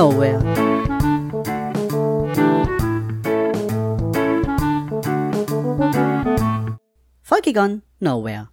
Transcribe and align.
Nowhere. 0.00 0.40
Folge 7.20 7.52
Gone 7.52 7.82
Nowhere. 7.98 8.48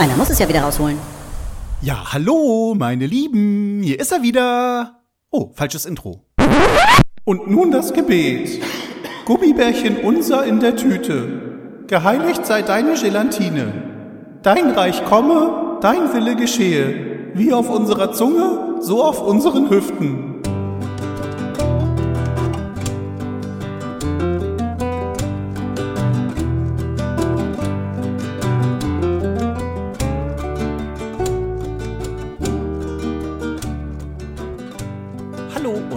Einer 0.00 0.16
muss 0.16 0.30
es 0.30 0.40
ja 0.40 0.48
wieder 0.48 0.62
rausholen. 0.62 0.98
Ja, 1.80 2.12
hallo, 2.12 2.74
meine 2.76 3.06
Lieben, 3.06 3.82
hier 3.84 4.00
ist 4.00 4.10
er 4.10 4.24
wieder. 4.24 5.00
Oh, 5.30 5.52
falsches 5.54 5.86
Intro. 5.86 6.24
Und 7.26 7.50
nun 7.50 7.70
das 7.70 7.94
Gebet. 7.94 8.60
Gummibärchen 9.24 9.96
unser 10.04 10.44
in 10.44 10.60
der 10.60 10.76
Tüte. 10.76 11.86
Geheiligt 11.86 12.44
sei 12.44 12.60
deine 12.60 12.94
Gelatine. 12.94 13.72
Dein 14.42 14.70
Reich 14.72 15.02
komme, 15.06 15.78
dein 15.80 16.12
Wille 16.12 16.36
geschehe. 16.36 17.32
Wie 17.32 17.54
auf 17.54 17.70
unserer 17.70 18.12
Zunge, 18.12 18.76
so 18.80 19.02
auf 19.02 19.26
unseren 19.26 19.70
Hüften. 19.70 20.33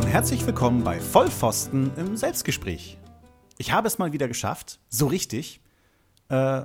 Und 0.08 0.13
herzlich 0.13 0.45
willkommen 0.45 0.86
bei 0.86 1.02
Vollpfosten 1.02 1.91
im 1.97 2.16
Selbstgespräch. 2.16 2.97
Ich 3.58 3.73
habe 3.73 3.88
es 3.88 3.97
mal 3.97 4.14
wieder 4.14 4.30
geschafft, 4.30 4.80
so 4.88 5.08
richtig. 5.08 5.59
Äh, 6.30 6.61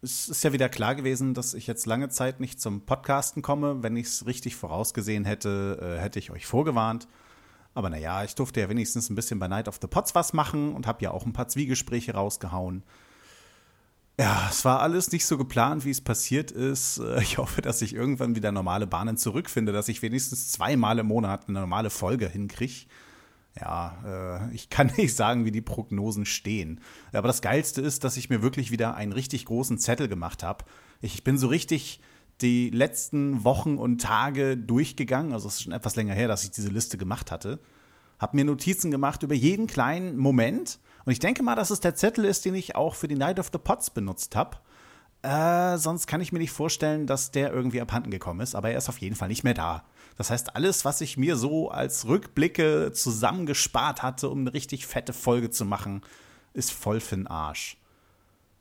es 0.00 0.30
ist 0.30 0.42
ja 0.42 0.54
wieder 0.54 0.70
klar 0.70 0.94
gewesen, 0.94 1.34
dass 1.34 1.52
ich 1.52 1.66
jetzt 1.66 1.84
lange 1.84 2.08
Zeit 2.08 2.40
nicht 2.40 2.62
zum 2.62 2.86
Podcasten 2.86 3.42
komme. 3.42 3.82
Wenn 3.82 3.94
ich 3.98 4.06
es 4.06 4.24
richtig 4.24 4.56
vorausgesehen 4.56 5.26
hätte, 5.26 5.98
äh, 5.98 6.00
hätte 6.00 6.18
ich 6.18 6.30
euch 6.30 6.46
vorgewarnt. 6.46 7.08
Aber 7.74 7.90
naja, 7.90 8.24
ich 8.24 8.34
durfte 8.34 8.60
ja 8.60 8.70
wenigstens 8.70 9.10
ein 9.10 9.16
bisschen 9.16 9.38
bei 9.38 9.48
Night 9.48 9.68
of 9.68 9.78
the 9.82 9.86
Pots 9.86 10.14
was 10.14 10.32
machen 10.32 10.74
und 10.74 10.86
habe 10.86 11.04
ja 11.04 11.10
auch 11.10 11.26
ein 11.26 11.34
paar 11.34 11.48
Zwiegespräche 11.48 12.14
rausgehauen. 12.14 12.84
Ja, 14.20 14.48
es 14.50 14.64
war 14.64 14.80
alles 14.80 15.12
nicht 15.12 15.26
so 15.26 15.38
geplant, 15.38 15.84
wie 15.84 15.90
es 15.90 16.00
passiert 16.00 16.50
ist. 16.50 16.98
Äh, 16.98 17.22
Ich 17.22 17.38
hoffe, 17.38 17.62
dass 17.62 17.82
ich 17.82 17.94
irgendwann 17.94 18.34
wieder 18.34 18.50
normale 18.50 18.86
Bahnen 18.86 19.16
zurückfinde, 19.16 19.72
dass 19.72 19.88
ich 19.88 20.02
wenigstens 20.02 20.50
zweimal 20.50 20.98
im 20.98 21.06
Monat 21.06 21.48
eine 21.48 21.60
normale 21.60 21.90
Folge 21.90 22.28
hinkriege. 22.28 22.86
Ja, 23.60 24.48
äh, 24.50 24.54
ich 24.54 24.70
kann 24.70 24.92
nicht 24.96 25.14
sagen, 25.14 25.44
wie 25.44 25.52
die 25.52 25.60
Prognosen 25.60 26.26
stehen. 26.26 26.80
Aber 27.12 27.28
das 27.28 27.42
Geilste 27.42 27.80
ist, 27.80 28.02
dass 28.02 28.16
ich 28.16 28.28
mir 28.28 28.42
wirklich 28.42 28.70
wieder 28.72 28.94
einen 28.96 29.12
richtig 29.12 29.44
großen 29.44 29.78
Zettel 29.78 30.08
gemacht 30.08 30.42
habe. 30.42 30.64
Ich 31.00 31.22
bin 31.22 31.38
so 31.38 31.46
richtig 31.46 32.00
die 32.40 32.70
letzten 32.70 33.44
Wochen 33.44 33.78
und 33.78 34.00
Tage 34.00 34.56
durchgegangen. 34.56 35.32
Also 35.32 35.46
es 35.48 35.54
ist 35.54 35.62
schon 35.62 35.72
etwas 35.72 35.94
länger 35.96 36.14
her, 36.14 36.28
dass 36.28 36.42
ich 36.44 36.50
diese 36.50 36.70
Liste 36.70 36.98
gemacht 36.98 37.30
hatte. 37.30 37.60
Hab 38.18 38.34
mir 38.34 38.44
Notizen 38.44 38.90
gemacht 38.90 39.22
über 39.22 39.34
jeden 39.34 39.68
kleinen 39.68 40.16
Moment. 40.16 40.80
Und 41.08 41.12
ich 41.12 41.20
denke 41.20 41.42
mal, 41.42 41.54
dass 41.54 41.70
es 41.70 41.80
der 41.80 41.94
Zettel 41.94 42.26
ist, 42.26 42.44
den 42.44 42.54
ich 42.54 42.76
auch 42.76 42.94
für 42.94 43.08
die 43.08 43.14
Night 43.14 43.38
of 43.38 43.48
the 43.50 43.56
Pots 43.58 43.88
benutzt 43.88 44.36
habe. 44.36 44.58
Äh, 45.22 45.78
sonst 45.78 46.06
kann 46.06 46.20
ich 46.20 46.32
mir 46.32 46.38
nicht 46.38 46.50
vorstellen, 46.50 47.06
dass 47.06 47.30
der 47.30 47.50
irgendwie 47.50 47.80
abhanden 47.80 48.10
gekommen 48.10 48.40
ist, 48.40 48.54
aber 48.54 48.72
er 48.72 48.76
ist 48.76 48.90
auf 48.90 48.98
jeden 48.98 49.16
Fall 49.16 49.28
nicht 49.28 49.42
mehr 49.42 49.54
da. 49.54 49.84
Das 50.18 50.28
heißt, 50.28 50.54
alles, 50.54 50.84
was 50.84 51.00
ich 51.00 51.16
mir 51.16 51.36
so 51.36 51.70
als 51.70 52.06
Rückblicke 52.06 52.92
zusammengespart 52.92 54.02
hatte, 54.02 54.28
um 54.28 54.40
eine 54.40 54.52
richtig 54.52 54.86
fette 54.86 55.14
Folge 55.14 55.48
zu 55.48 55.64
machen, 55.64 56.02
ist 56.52 56.72
voll 56.72 56.98
für'n 56.98 57.26
Arsch. 57.26 57.78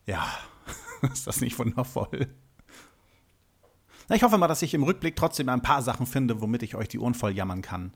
Ja, 0.05 0.25
ist 1.11 1.27
das 1.27 1.41
nicht 1.41 1.59
wundervoll? 1.59 2.29
Na, 4.07 4.15
ich 4.15 4.23
hoffe 4.23 4.37
mal, 4.37 4.47
dass 4.47 4.61
ich 4.61 4.73
im 4.73 4.83
Rückblick 4.83 5.17
trotzdem 5.17 5.49
ein 5.49 5.61
paar 5.61 5.81
Sachen 5.81 6.05
finde, 6.05 6.39
womit 6.39 6.63
ich 6.63 6.75
euch 6.75 6.87
die 6.87 6.99
Ohren 6.99 7.13
voll 7.13 7.35
jammern 7.35 7.61
kann. 7.61 7.91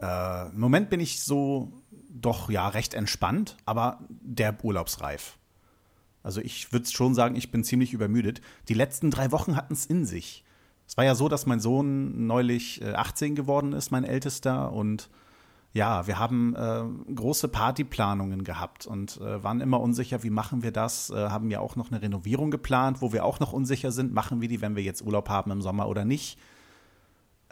Äh, 0.00 0.48
Im 0.48 0.60
Moment 0.60 0.90
bin 0.90 1.00
ich 1.00 1.22
so 1.22 1.72
doch 2.10 2.50
ja 2.50 2.68
recht 2.68 2.94
entspannt, 2.94 3.56
aber 3.64 4.00
derb 4.08 4.64
urlaubsreif. 4.64 5.38
Also 6.22 6.40
ich 6.40 6.72
würde 6.72 6.88
schon 6.88 7.14
sagen, 7.14 7.36
ich 7.36 7.50
bin 7.50 7.64
ziemlich 7.64 7.92
übermüdet. 7.92 8.40
Die 8.68 8.74
letzten 8.74 9.10
drei 9.10 9.30
Wochen 9.30 9.56
hatten 9.56 9.74
es 9.74 9.86
in 9.86 10.06
sich. 10.06 10.44
Es 10.86 10.96
war 10.96 11.04
ja 11.04 11.14
so, 11.14 11.28
dass 11.28 11.46
mein 11.46 11.60
Sohn 11.60 12.26
neulich 12.26 12.82
äh, 12.82 12.94
18 12.94 13.34
geworden 13.34 13.72
ist, 13.72 13.90
mein 13.90 14.04
Ältester, 14.04 14.72
und 14.72 15.10
ja, 15.74 16.06
wir 16.06 16.18
haben 16.20 16.54
äh, 16.54 17.14
große 17.14 17.48
Partyplanungen 17.48 18.44
gehabt 18.44 18.86
und 18.86 19.20
äh, 19.20 19.42
waren 19.42 19.60
immer 19.60 19.80
unsicher, 19.80 20.22
wie 20.22 20.30
machen 20.30 20.62
wir 20.62 20.70
das, 20.70 21.10
äh, 21.10 21.14
haben 21.16 21.50
ja 21.50 21.58
auch 21.58 21.74
noch 21.74 21.90
eine 21.90 22.00
Renovierung 22.00 22.52
geplant, 22.52 23.02
wo 23.02 23.12
wir 23.12 23.24
auch 23.24 23.40
noch 23.40 23.52
unsicher 23.52 23.90
sind, 23.90 24.14
machen 24.14 24.40
wir 24.40 24.48
die, 24.48 24.60
wenn 24.60 24.76
wir 24.76 24.84
jetzt 24.84 25.02
Urlaub 25.02 25.28
haben 25.28 25.50
im 25.50 25.62
Sommer 25.62 25.88
oder 25.88 26.04
nicht. 26.04 26.38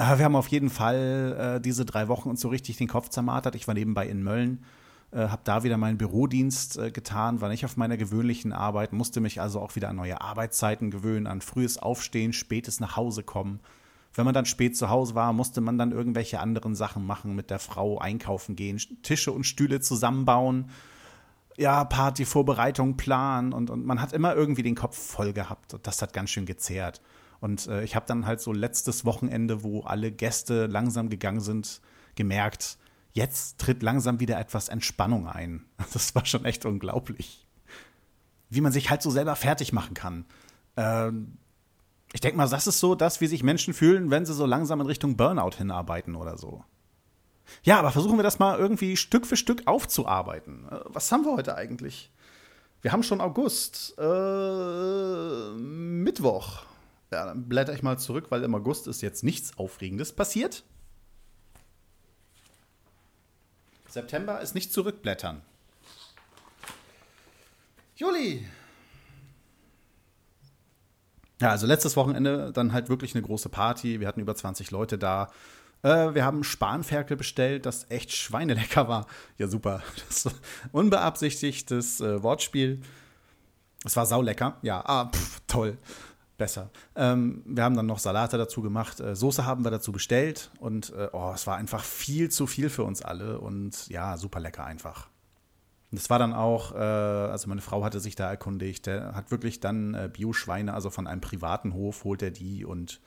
Wir 0.02 0.24
haben 0.24 0.34
auf 0.34 0.48
jeden 0.48 0.68
Fall 0.68 1.56
äh, 1.58 1.60
diese 1.60 1.84
drei 1.84 2.08
Wochen 2.08 2.28
uns 2.28 2.40
so 2.40 2.48
richtig 2.48 2.76
den 2.76 2.88
Kopf 2.88 3.08
zermartert. 3.08 3.54
Ich 3.54 3.68
war 3.68 3.74
nebenbei 3.74 4.08
in 4.08 4.22
Mölln, 4.24 4.64
äh, 5.12 5.28
habe 5.28 5.42
da 5.44 5.62
wieder 5.62 5.76
meinen 5.76 5.96
Bürodienst 5.96 6.76
äh, 6.76 6.90
getan, 6.90 7.40
war 7.40 7.48
nicht 7.48 7.64
auf 7.64 7.76
meiner 7.76 7.96
gewöhnlichen 7.96 8.52
Arbeit, 8.52 8.92
musste 8.92 9.20
mich 9.20 9.41
also 9.41 9.60
auch 9.60 9.76
wieder 9.76 9.88
an 9.91 9.96
neue 9.96 10.20
Arbeitszeiten 10.20 10.91
gewöhnen, 10.91 11.28
an 11.28 11.41
frühes 11.41 11.78
Aufstehen, 11.78 12.32
spätes 12.32 12.80
nach 12.80 12.96
Hause 12.96 13.22
kommen. 13.22 13.60
Wenn 14.12 14.24
man 14.24 14.34
dann 14.34 14.44
spät 14.44 14.76
zu 14.76 14.91
Hause 14.91 15.14
war, 15.14 15.32
musste 15.32 15.60
man 15.60 15.78
dann 15.78 15.92
irgendwelche 15.92 16.41
anderen 16.41 16.74
Sachen 16.74 17.06
machen, 17.06 17.36
mit 17.36 17.50
der 17.50 17.60
Frau 17.60 17.98
einkaufen 17.98 18.56
gehen, 18.56 18.78
Tische 19.02 19.30
und 19.30 19.44
Stühle 19.44 19.80
zusammenbauen, 19.80 20.70
ja, 21.56 21.84
Partyvorbereitung 21.84 22.96
planen 22.96 23.52
und, 23.52 23.70
und 23.70 23.86
man 23.86 24.02
hat 24.02 24.12
immer 24.12 24.34
irgendwie 24.34 24.64
den 24.64 24.74
Kopf 24.74 24.98
voll 24.98 25.32
gehabt 25.32 25.74
und 25.74 25.86
das 25.86 26.02
hat 26.02 26.12
ganz 26.12 26.30
schön 26.30 26.44
gezehrt. 26.44 27.00
Und 27.42 27.66
äh, 27.66 27.82
ich 27.82 27.97
habe 27.97 28.06
dann 28.06 28.25
halt 28.25 28.41
so 28.41 28.53
letztes 28.53 29.04
Wochenende, 29.04 29.64
wo 29.64 29.80
alle 29.80 30.12
Gäste 30.12 30.66
langsam 30.66 31.08
gegangen 31.08 31.41
sind, 31.41 31.80
gemerkt, 32.14 32.78
jetzt 33.14 33.58
tritt 33.58 33.82
langsam 33.82 34.20
wieder 34.20 34.38
etwas 34.38 34.69
Entspannung 34.69 35.26
ein. 35.26 35.64
Das 35.92 36.14
war 36.14 36.25
schon 36.25 36.44
echt 36.44 36.64
unglaublich. 36.64 37.44
Wie 38.48 38.60
man 38.60 38.70
sich 38.70 38.91
halt 38.91 39.03
so 39.03 39.10
selber 39.10 39.34
fertig 39.34 39.72
machen 39.72 39.94
kann. 39.94 40.25
Ähm, 40.76 41.36
ich 42.12 42.20
denke 42.20 42.36
mal, 42.36 42.48
das 42.48 42.69
ist 42.69 42.78
so 42.78 42.94
das, 42.94 43.20
wie 43.20 43.26
sich 43.26 43.42
Menschen 43.42 43.74
fühlen, 43.74 44.12
wenn 44.12 44.24
sie 44.24 44.34
so 44.34 44.47
langsam 44.47 44.80
in 44.80 44.86
Richtung 44.86 45.16
Burnout 45.16 45.56
hinarbeiten 45.56 46.14
oder 46.14 46.38
so. 46.38 46.62
Ja, 47.64 47.80
aber 47.80 47.91
versuchen 47.91 48.19
wir 48.19 48.22
das 48.22 48.38
mal 48.38 48.56
irgendwie 48.56 48.97
Stück 48.97 49.26
für 49.26 49.36
Stück 49.36 49.66
aufzuarbeiten. 49.66 50.69
Äh, 50.70 50.78
Was 50.86 51.10
haben 51.10 51.24
wir 51.24 51.32
heute 51.32 51.56
eigentlich? 51.56 52.12
Wir 52.82 52.92
haben 52.92 53.03
schon 53.03 53.20
August. 53.20 53.98
Äh, 53.98 55.50
Mittwoch. 55.59 56.66
Ja, 57.12 57.34
blätter 57.36 57.74
ich 57.74 57.82
mal 57.82 57.98
zurück, 57.98 58.30
weil 58.30 58.42
im 58.42 58.54
August 58.54 58.86
ist 58.86 59.02
jetzt 59.02 59.22
nichts 59.22 59.58
Aufregendes 59.58 60.14
passiert. 60.14 60.64
September 63.86 64.40
ist 64.40 64.54
nicht 64.54 64.72
zurückblättern. 64.72 65.42
Juli. 67.96 68.46
Ja, 71.42 71.50
also 71.50 71.66
letztes 71.66 71.96
Wochenende 71.96 72.50
dann 72.52 72.72
halt 72.72 72.88
wirklich 72.88 73.14
eine 73.14 73.22
große 73.22 73.50
Party. 73.50 74.00
Wir 74.00 74.08
hatten 74.08 74.20
über 74.20 74.34
20 74.34 74.70
Leute 74.70 74.96
da. 74.96 75.30
Äh, 75.82 76.14
wir 76.14 76.24
haben 76.24 76.44
Spanferkel 76.44 77.18
bestellt, 77.18 77.66
das 77.66 77.90
echt 77.90 78.12
schweinelecker 78.12 78.88
war. 78.88 79.06
Ja, 79.36 79.48
super. 79.48 79.82
Das 80.08 80.30
unbeabsichtigtes 80.72 82.00
äh, 82.00 82.22
Wortspiel. 82.22 82.80
Es 83.84 83.96
war 83.96 84.06
saulecker. 84.06 84.56
Ja, 84.62 84.82
ah, 84.86 85.10
pff, 85.10 85.40
toll. 85.46 85.76
Besser. 86.42 86.70
Ähm, 86.97 87.44
wir 87.47 87.62
haben 87.62 87.76
dann 87.76 87.86
noch 87.86 88.00
Salate 88.00 88.36
dazu 88.36 88.62
gemacht. 88.62 88.98
Äh, 88.98 89.15
Soße 89.15 89.47
haben 89.47 89.62
wir 89.62 89.71
dazu 89.71 89.92
bestellt. 89.92 90.50
Und 90.59 90.92
äh, 90.92 91.09
oh, 91.12 91.30
es 91.33 91.47
war 91.47 91.56
einfach 91.56 91.84
viel 91.84 92.33
zu 92.33 92.48
viel 92.48 92.68
für 92.68 92.83
uns 92.83 93.00
alle. 93.00 93.39
Und 93.39 93.86
ja, 93.86 94.16
super 94.16 94.41
lecker 94.41 94.65
einfach. 94.65 95.09
Es 95.92 96.10
war 96.10 96.18
dann 96.18 96.33
auch, 96.33 96.74
äh, 96.74 96.78
also 96.78 97.48
meine 97.48 97.60
Frau 97.60 97.84
hatte 97.84 98.00
sich 98.00 98.16
da 98.16 98.28
erkundigt, 98.28 98.86
der 98.86 99.15
hat 99.15 99.30
wirklich 99.30 99.60
dann 99.60 99.94
äh, 99.94 100.10
Bioschweine, 100.12 100.74
also 100.74 100.91
von 100.91 101.06
einem 101.06 101.21
privaten 101.21 101.74
Hof 101.74 102.03
holt 102.03 102.22
er 102.22 102.33
die 102.33 102.65
und 102.65 103.00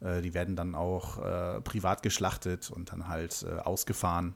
äh, 0.00 0.22
die 0.22 0.32
werden 0.32 0.56
dann 0.56 0.74
auch 0.74 1.18
äh, 1.18 1.60
privat 1.60 2.02
geschlachtet 2.02 2.70
und 2.70 2.90
dann 2.90 3.06
halt 3.06 3.44
äh, 3.46 3.58
ausgefahren. 3.58 4.34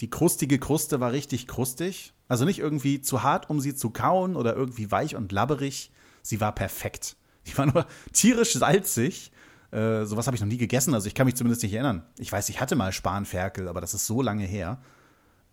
Die 0.00 0.10
krustige 0.10 0.60
Kruste 0.60 1.00
war 1.00 1.10
richtig 1.10 1.48
krustig, 1.48 2.12
also 2.28 2.44
nicht 2.44 2.60
irgendwie 2.60 3.00
zu 3.00 3.24
hart, 3.24 3.50
um 3.50 3.58
sie 3.58 3.74
zu 3.74 3.90
kauen 3.90 4.36
oder 4.36 4.54
irgendwie 4.54 4.92
weich 4.92 5.16
und 5.16 5.32
labberig. 5.32 5.90
Sie 6.22 6.40
war 6.40 6.54
perfekt. 6.54 7.16
Die 7.48 7.58
war 7.58 7.66
nur 7.66 7.86
tierisch 8.12 8.52
salzig. 8.54 9.32
Äh, 9.70 10.04
sowas 10.04 10.26
habe 10.26 10.34
ich 10.34 10.40
noch 10.40 10.48
nie 10.48 10.56
gegessen, 10.56 10.94
also 10.94 11.06
ich 11.06 11.14
kann 11.14 11.26
mich 11.26 11.36
zumindest 11.36 11.62
nicht 11.62 11.74
erinnern. 11.74 12.02
Ich 12.18 12.32
weiß, 12.32 12.48
ich 12.48 12.60
hatte 12.60 12.74
mal 12.74 12.92
Spanferkel, 12.92 13.68
aber 13.68 13.80
das 13.80 13.92
ist 13.92 14.06
so 14.06 14.22
lange 14.22 14.44
her. 14.44 14.78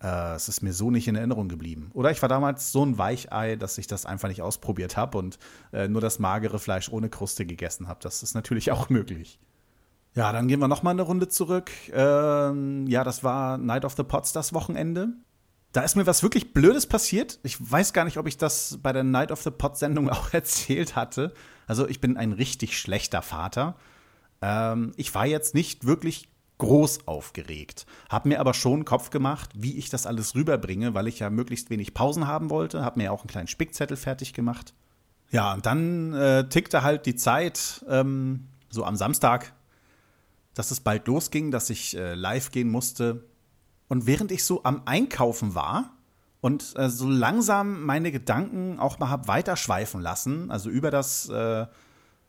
Äh, 0.01 0.36
es 0.36 0.47
ist 0.47 0.62
mir 0.62 0.74
so 0.74 0.92
nicht 0.92 1.07
in 1.07 1.15
Erinnerung 1.15 1.50
geblieben. 1.50 1.89
Oder 1.94 2.12
ich 2.12 2.21
war 2.21 2.30
damals 2.30 2.71
so 2.71 2.86
ein 2.86 2.97
Weichei, 2.97 3.56
dass 3.56 3.77
ich 3.77 3.88
das 3.88 4.06
einfach 4.06 4.30
nicht 4.30 4.42
ausprobiert 4.42 4.95
habe 4.95 5.18
und 5.18 5.38
äh, 5.74 5.88
nur 5.88 6.01
das 6.01 6.19
magere 6.19 6.59
Fleisch 6.59 6.89
ohne 6.89 7.09
Kruste 7.09 7.45
gegessen 7.45 7.88
habe. 7.88 8.00
Das 8.01 8.24
ist 8.24 8.36
natürlich 8.36 8.71
auch 8.74 8.89
möglich. 8.89 9.39
Ja, 10.13 10.31
dann 10.31 10.47
gehen 10.47 10.59
wir 10.59 10.69
noch 10.69 10.81
mal 10.81 10.92
eine 10.92 11.01
Runde 11.01 11.27
zurück. 11.27 11.71
Ähm, 11.92 12.88
ja, 12.88 13.03
das 13.03 13.24
war 13.24 13.57
Night 13.57 13.83
of 13.83 13.95
the 13.97 14.03
Pots 14.03 14.31
das 14.31 14.53
Wochenende. 14.53 15.09
Da 15.74 15.81
ist 15.81 15.97
mir 15.97 16.07
was 16.07 16.24
wirklich 16.24 16.53
Blödes 16.53 16.88
passiert. 16.88 17.39
Ich 17.44 17.57
weiß 17.59 17.92
gar 17.92 18.06
nicht, 18.06 18.18
ob 18.18 18.27
ich 18.27 18.38
das 18.38 18.80
bei 18.81 18.94
der 18.94 19.03
Night 19.03 19.30
of 19.30 19.42
the 19.42 19.51
Pot 19.51 19.77
Sendung 19.77 20.09
auch 20.12 20.33
erzählt 20.33 20.95
hatte. 20.95 21.33
Also 21.68 21.88
ich 21.88 22.02
bin 22.02 22.18
ein 22.18 22.34
richtig 22.34 22.78
schlechter 22.78 23.22
Vater. 23.22 23.76
Ähm, 24.42 24.94
ich 24.98 25.14
war 25.16 25.26
jetzt 25.26 25.56
nicht 25.56 25.86
wirklich 25.86 26.30
groß 26.58 27.08
aufgeregt, 27.08 27.86
habe 28.10 28.30
mir 28.30 28.40
aber 28.40 28.54
schon 28.54 28.86
Kopf 28.86 29.10
gemacht, 29.10 29.50
wie 29.56 29.78
ich 29.78 29.90
das 29.90 30.06
alles 30.06 30.36
rüberbringe, 30.36 30.94
weil 30.94 31.08
ich 31.08 31.20
ja 31.20 31.30
möglichst 31.30 31.70
wenig 31.70 31.94
Pausen 31.94 32.28
haben 32.28 32.50
wollte, 32.50 32.84
habe 32.84 33.00
mir 33.00 33.12
auch 33.12 33.22
einen 33.22 33.30
kleinen 33.30 33.50
Spickzettel 33.50 33.98
fertig 33.98 34.34
gemacht. 34.34 34.74
Ja, 35.32 35.54
und 35.54 35.66
dann 35.66 36.14
äh, 36.14 36.48
tickte 36.48 36.82
halt 36.82 37.06
die 37.06 37.16
Zeit, 37.16 37.84
ähm, 37.90 38.48
so 38.70 38.86
am 38.86 38.96
Samstag, 38.96 39.54
dass 40.54 40.72
es 40.72 40.80
bald 40.80 41.08
losging, 41.08 41.52
dass 41.52 41.70
ich 41.70 41.98
äh, 41.98 42.14
live 42.14 42.52
gehen 42.52 42.70
musste. 42.70 43.26
Und 43.88 44.08
während 44.08 44.32
ich 44.32 44.44
so 44.44 44.64
am 44.64 44.84
Einkaufen 44.86 45.56
war 45.56 45.94
und 46.45 46.77
äh, 46.77 46.92
so 46.92 47.09
langsam 47.09 47.81
meine 47.81 48.12
Gedanken 48.12 48.77
auch 48.77 49.00
mal 49.00 49.09
hab 49.09 49.27
weiterschweifen 49.27 50.00
lassen, 50.00 50.51
also 50.51 50.69
über 50.69 50.92
das, 50.92 51.27
äh, 51.27 51.65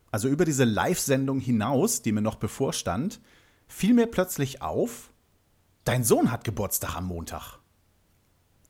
also 0.09 0.27
über 0.27 0.43
diese 0.43 0.63
Live-Sendung 0.63 1.39
hinaus, 1.39 2.01
die 2.01 2.11
mir 2.11 2.23
noch 2.23 2.37
bevorstand, 2.37 3.19
fiel 3.67 3.93
mir 3.93 4.07
plötzlich 4.07 4.63
auf, 4.63 5.11
dein 5.83 6.03
Sohn 6.03 6.31
hat 6.31 6.45
Geburtstag 6.45 6.95
am 6.95 7.05
Montag. 7.05 7.59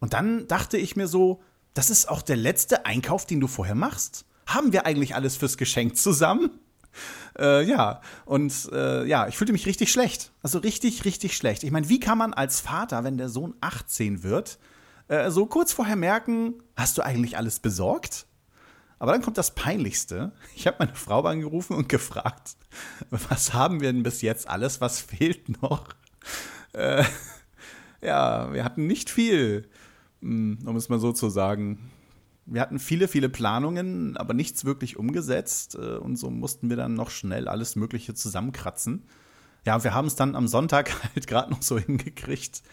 Und 0.01 0.13
dann 0.13 0.49
dachte 0.49 0.75
ich 0.77 0.97
mir 0.97 1.07
so, 1.07 1.41
das 1.73 1.89
ist 1.89 2.09
auch 2.09 2.23
der 2.23 2.35
letzte 2.35 2.85
Einkauf, 2.85 3.25
den 3.25 3.39
du 3.39 3.47
vorher 3.47 3.73
machst. 3.73 4.25
Haben 4.47 4.73
wir 4.73 4.85
eigentlich 4.85 5.15
alles 5.15 5.37
fürs 5.37 5.55
Geschenk 5.57 5.95
zusammen? 5.95 6.49
Äh, 7.37 7.63
ja, 7.65 8.01
und 8.25 8.71
äh, 8.71 9.05
ja, 9.05 9.27
ich 9.27 9.37
fühlte 9.37 9.53
mich 9.53 9.67
richtig 9.67 9.91
schlecht. 9.91 10.31
Also 10.41 10.57
richtig, 10.57 11.05
richtig 11.05 11.37
schlecht. 11.37 11.63
Ich 11.63 11.69
meine, 11.69 11.89
wie 11.89 11.99
kann 11.99 12.17
man 12.17 12.33
als 12.33 12.59
Vater, 12.59 13.03
wenn 13.03 13.19
der 13.19 13.29
Sohn 13.29 13.53
18 13.61 14.23
wird, 14.23 14.57
äh, 15.07 15.29
so 15.29 15.45
kurz 15.45 15.73
vorher 15.73 15.95
merken, 15.95 16.55
hast 16.75 16.97
du 16.97 17.01
eigentlich 17.03 17.37
alles 17.37 17.59
besorgt? 17.59 18.27
Aber 18.99 19.11
dann 19.11 19.21
kommt 19.21 19.37
das 19.37 19.53
Peinlichste. 19.53 20.31
Ich 20.55 20.65
habe 20.65 20.77
meine 20.79 20.95
Frau 20.95 21.21
angerufen 21.21 21.75
und 21.75 21.87
gefragt, 21.87 22.55
was 23.09 23.53
haben 23.53 23.79
wir 23.79 23.91
denn 23.93 24.03
bis 24.03 24.21
jetzt 24.21 24.49
alles? 24.49 24.81
Was 24.81 25.01
fehlt 25.01 25.61
noch? 25.61 25.87
Äh, 26.73 27.03
ja, 28.01 28.51
wir 28.53 28.63
hatten 28.63 28.87
nicht 28.87 29.09
viel, 29.09 29.69
hm, 30.21 30.59
um 30.65 30.75
es 30.75 30.89
mal 30.89 30.99
so 30.99 31.11
zu 31.11 31.29
sagen. 31.29 31.91
Wir 32.45 32.61
hatten 32.61 32.79
viele, 32.79 33.07
viele 33.07 33.29
Planungen, 33.29 34.17
aber 34.17 34.33
nichts 34.33 34.65
wirklich 34.65 34.97
umgesetzt. 34.97 35.75
Äh, 35.75 35.97
und 35.97 36.15
so 36.17 36.29
mussten 36.29 36.69
wir 36.69 36.77
dann 36.77 36.95
noch 36.95 37.11
schnell 37.11 37.47
alles 37.47 37.75
Mögliche 37.75 38.13
zusammenkratzen. 38.13 39.03
Ja, 39.65 39.83
wir 39.83 39.93
haben 39.93 40.07
es 40.07 40.15
dann 40.15 40.35
am 40.35 40.47
Sonntag 40.47 40.91
halt 41.15 41.27
gerade 41.27 41.51
noch 41.51 41.61
so 41.61 41.77
hingekriegt, 41.77 42.63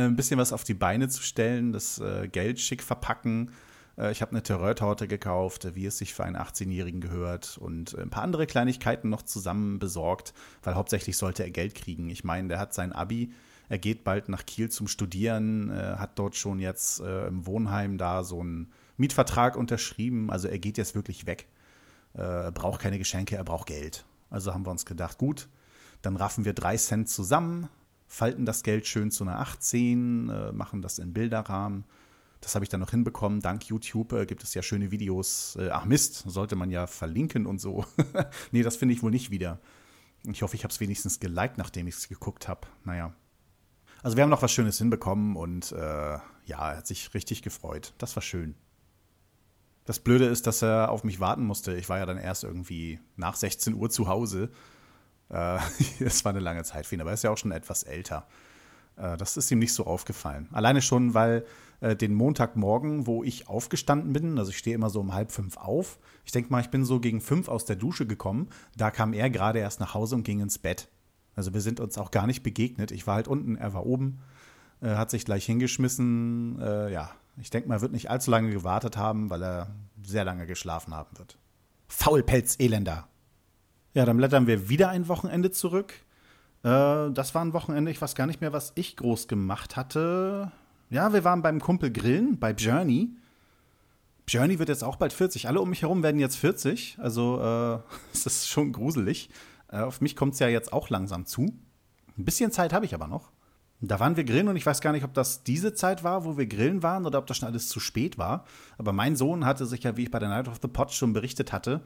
ein 0.00 0.16
bisschen 0.16 0.38
was 0.38 0.52
auf 0.52 0.64
die 0.64 0.74
Beine 0.74 1.08
zu 1.08 1.22
stellen, 1.22 1.72
das 1.72 1.98
äh, 1.98 2.28
Geld 2.28 2.60
schick 2.60 2.82
verpacken 2.82 3.50
äh, 3.96 4.12
ich 4.12 4.22
habe 4.22 4.32
eine 4.32 4.42
Terreur-Torte 4.42 5.08
gekauft, 5.08 5.74
wie 5.74 5.86
es 5.86 5.98
sich 5.98 6.14
für 6.14 6.24
einen 6.24 6.36
18-Jährigen 6.36 7.00
gehört 7.00 7.58
und 7.58 7.96
ein 7.98 8.10
paar 8.10 8.22
andere 8.22 8.46
Kleinigkeiten 8.46 9.08
noch 9.08 9.22
zusammen 9.22 9.78
besorgt, 9.78 10.34
weil 10.62 10.74
hauptsächlich 10.74 11.16
sollte 11.16 11.42
er 11.42 11.50
Geld 11.50 11.74
kriegen. 11.74 12.10
Ich 12.10 12.24
meine, 12.24 12.48
der 12.48 12.58
hat 12.58 12.74
sein 12.74 12.92
Abi, 12.92 13.32
er 13.68 13.78
geht 13.78 14.04
bald 14.04 14.28
nach 14.28 14.44
Kiel 14.44 14.70
zum 14.70 14.88
Studieren, 14.88 15.70
äh, 15.70 15.96
hat 15.96 16.18
dort 16.18 16.36
schon 16.36 16.58
jetzt 16.58 17.00
äh, 17.00 17.26
im 17.26 17.46
Wohnheim 17.46 17.98
da 17.98 18.24
so 18.24 18.40
einen 18.40 18.72
Mietvertrag 18.96 19.56
unterschrieben. 19.56 20.30
Also 20.30 20.48
er 20.48 20.58
geht 20.58 20.78
jetzt 20.78 20.94
wirklich 20.94 21.26
weg. 21.26 21.46
Er 22.16 22.52
braucht 22.52 22.80
keine 22.80 22.98
Geschenke, 22.98 23.34
er 23.34 23.42
braucht 23.42 23.66
Geld. 23.66 24.04
Also 24.30 24.54
haben 24.54 24.64
wir 24.64 24.70
uns 24.70 24.86
gedacht, 24.86 25.18
gut, 25.18 25.48
dann 26.00 26.14
raffen 26.14 26.44
wir 26.44 26.52
drei 26.52 26.76
Cent 26.76 27.08
zusammen, 27.08 27.68
falten 28.14 28.46
das 28.46 28.62
Geld 28.62 28.86
schön 28.86 29.10
zu 29.10 29.24
einer 29.24 29.40
18, 29.40 30.54
machen 30.54 30.82
das 30.82 30.98
in 30.98 31.12
Bilderrahmen 31.12 31.84
das 32.44 32.54
habe 32.54 32.64
ich 32.64 32.68
dann 32.68 32.80
noch 32.80 32.90
hinbekommen. 32.90 33.40
Dank 33.40 33.64
YouTube 33.64 34.12
äh, 34.12 34.26
gibt 34.26 34.42
es 34.42 34.54
ja 34.54 34.62
schöne 34.62 34.90
Videos. 34.90 35.56
Äh, 35.58 35.70
ach 35.70 35.84
Mist, 35.86 36.24
sollte 36.26 36.56
man 36.56 36.70
ja 36.70 36.86
verlinken 36.86 37.46
und 37.46 37.60
so. 37.60 37.84
nee, 38.52 38.62
das 38.62 38.76
finde 38.76 38.94
ich 38.94 39.02
wohl 39.02 39.10
nicht 39.10 39.30
wieder. 39.30 39.58
Ich 40.24 40.42
hoffe, 40.42 40.54
ich 40.54 40.64
habe 40.64 40.72
es 40.72 40.80
wenigstens 40.80 41.20
geliked, 41.20 41.58
nachdem 41.58 41.86
ich 41.86 41.96
es 41.96 42.08
geguckt 42.08 42.48
habe. 42.48 42.66
Naja. 42.84 43.14
Also 44.02 44.16
wir 44.16 44.22
haben 44.22 44.30
noch 44.30 44.42
was 44.42 44.52
Schönes 44.52 44.78
hinbekommen 44.78 45.36
und 45.36 45.72
äh, 45.72 45.78
ja, 45.78 46.22
er 46.46 46.76
hat 46.76 46.86
sich 46.86 47.14
richtig 47.14 47.42
gefreut. 47.42 47.94
Das 47.98 48.14
war 48.16 48.22
schön. 48.22 48.54
Das 49.86 49.98
Blöde 50.00 50.26
ist, 50.26 50.46
dass 50.46 50.62
er 50.62 50.90
auf 50.90 51.04
mich 51.04 51.20
warten 51.20 51.44
musste. 51.44 51.74
Ich 51.76 51.88
war 51.88 51.98
ja 51.98 52.06
dann 52.06 52.18
erst 52.18 52.44
irgendwie 52.44 53.00
nach 53.16 53.36
16 53.36 53.74
Uhr 53.74 53.90
zu 53.90 54.08
Hause. 54.08 54.50
Äh, 55.30 55.58
das 56.00 56.24
war 56.24 56.30
eine 56.30 56.40
lange 56.40 56.64
Zeit 56.64 56.86
für 56.86 56.94
ihn, 56.94 57.00
aber 57.00 57.10
er 57.10 57.14
ist 57.14 57.24
ja 57.24 57.30
auch 57.30 57.38
schon 57.38 57.52
etwas 57.52 57.82
älter. 57.82 58.26
Äh, 58.96 59.16
das 59.16 59.36
ist 59.36 59.50
ihm 59.50 59.58
nicht 59.58 59.72
so 59.72 59.86
aufgefallen. 59.86 60.48
Alleine 60.52 60.82
schon, 60.82 61.14
weil 61.14 61.44
äh, 61.80 61.96
den 61.96 62.14
Montagmorgen, 62.14 63.06
wo 63.06 63.24
ich 63.24 63.48
aufgestanden 63.48 64.12
bin, 64.12 64.38
also 64.38 64.50
ich 64.50 64.58
stehe 64.58 64.74
immer 64.74 64.90
so 64.90 65.00
um 65.00 65.14
halb 65.14 65.32
fünf 65.32 65.56
auf. 65.56 65.98
Ich 66.24 66.32
denke 66.32 66.50
mal, 66.50 66.60
ich 66.60 66.70
bin 66.70 66.84
so 66.84 67.00
gegen 67.00 67.20
fünf 67.20 67.48
aus 67.48 67.64
der 67.64 67.76
Dusche 67.76 68.06
gekommen. 68.06 68.48
Da 68.76 68.90
kam 68.90 69.12
er 69.12 69.30
gerade 69.30 69.58
erst 69.58 69.80
nach 69.80 69.94
Hause 69.94 70.14
und 70.14 70.24
ging 70.24 70.40
ins 70.40 70.58
Bett. 70.58 70.88
Also 71.36 71.52
wir 71.52 71.60
sind 71.60 71.80
uns 71.80 71.98
auch 71.98 72.10
gar 72.10 72.26
nicht 72.26 72.42
begegnet. 72.42 72.90
Ich 72.90 73.06
war 73.06 73.16
halt 73.16 73.28
unten, 73.28 73.56
er 73.56 73.74
war 73.74 73.86
oben, 73.86 74.20
äh, 74.80 74.94
hat 74.94 75.10
sich 75.10 75.24
gleich 75.24 75.44
hingeschmissen. 75.44 76.60
Äh, 76.60 76.92
ja, 76.92 77.10
ich 77.40 77.50
denke 77.50 77.68
mal, 77.68 77.76
er 77.76 77.82
wird 77.82 77.92
nicht 77.92 78.10
allzu 78.10 78.30
lange 78.30 78.50
gewartet 78.50 78.96
haben, 78.96 79.30
weil 79.30 79.42
er 79.42 79.74
sehr 80.04 80.24
lange 80.24 80.46
geschlafen 80.46 80.94
haben 80.94 81.18
wird. 81.18 81.38
Faulpelz, 81.88 82.56
Elender. 82.58 83.08
Ja, 83.94 84.04
dann 84.04 84.16
blättern 84.16 84.48
wir 84.48 84.68
wieder 84.68 84.88
ein 84.88 85.06
Wochenende 85.08 85.52
zurück. 85.52 85.94
Äh, 86.64 87.10
das 87.12 87.34
war 87.34 87.44
ein 87.44 87.52
Wochenende, 87.52 87.92
ich 87.92 88.02
weiß 88.02 88.16
gar 88.16 88.26
nicht 88.26 88.40
mehr, 88.40 88.52
was 88.52 88.72
ich 88.74 88.96
groß 88.96 89.28
gemacht 89.28 89.76
hatte. 89.76 90.50
Ja, 90.90 91.12
wir 91.12 91.24
waren 91.24 91.42
beim 91.42 91.60
Kumpel 91.60 91.92
Grillen, 91.92 92.38
bei 92.38 92.50
Journey. 92.50 93.10
Journey 94.26 94.58
wird 94.58 94.68
jetzt 94.68 94.82
auch 94.82 94.96
bald 94.96 95.12
40. 95.12 95.46
Alle 95.46 95.60
um 95.60 95.70
mich 95.70 95.82
herum 95.82 96.02
werden 96.02 96.18
jetzt 96.18 96.36
40. 96.36 96.98
Also, 97.00 97.40
äh, 97.40 97.78
es 98.12 98.26
ist 98.26 98.48
schon 98.48 98.72
gruselig. 98.72 99.30
Äh, 99.70 99.78
auf 99.78 100.00
mich 100.00 100.16
kommt 100.16 100.34
es 100.34 100.40
ja 100.40 100.48
jetzt 100.48 100.72
auch 100.72 100.90
langsam 100.90 101.24
zu. 101.24 101.54
Ein 102.18 102.24
bisschen 102.24 102.50
Zeit 102.50 102.72
habe 102.72 102.86
ich 102.86 102.94
aber 102.94 103.06
noch. 103.06 103.30
Da 103.80 104.00
waren 104.00 104.16
wir 104.16 104.24
grillen 104.24 104.48
und 104.48 104.56
ich 104.56 104.64
weiß 104.66 104.80
gar 104.80 104.92
nicht, 104.92 105.04
ob 105.04 105.12
das 105.14 105.44
diese 105.44 105.74
Zeit 105.74 106.02
war, 106.02 106.24
wo 106.24 106.38
wir 106.38 106.46
grillen 106.46 106.82
waren 106.82 107.06
oder 107.06 107.18
ob 107.18 107.26
das 107.26 107.36
schon 107.36 107.48
alles 107.48 107.68
zu 107.68 107.80
spät 107.80 108.18
war. 108.18 108.44
Aber 108.78 108.92
mein 108.92 109.14
Sohn 109.14 109.44
hatte 109.44 109.66
sich 109.66 109.82
ja, 109.82 109.96
wie 109.96 110.04
ich 110.04 110.10
bei 110.10 110.18
der 110.18 110.30
Night 110.30 110.48
of 110.48 110.58
the 110.62 110.68
Pot 110.68 110.92
schon 110.92 111.12
berichtet 111.12 111.52
hatte, 111.52 111.82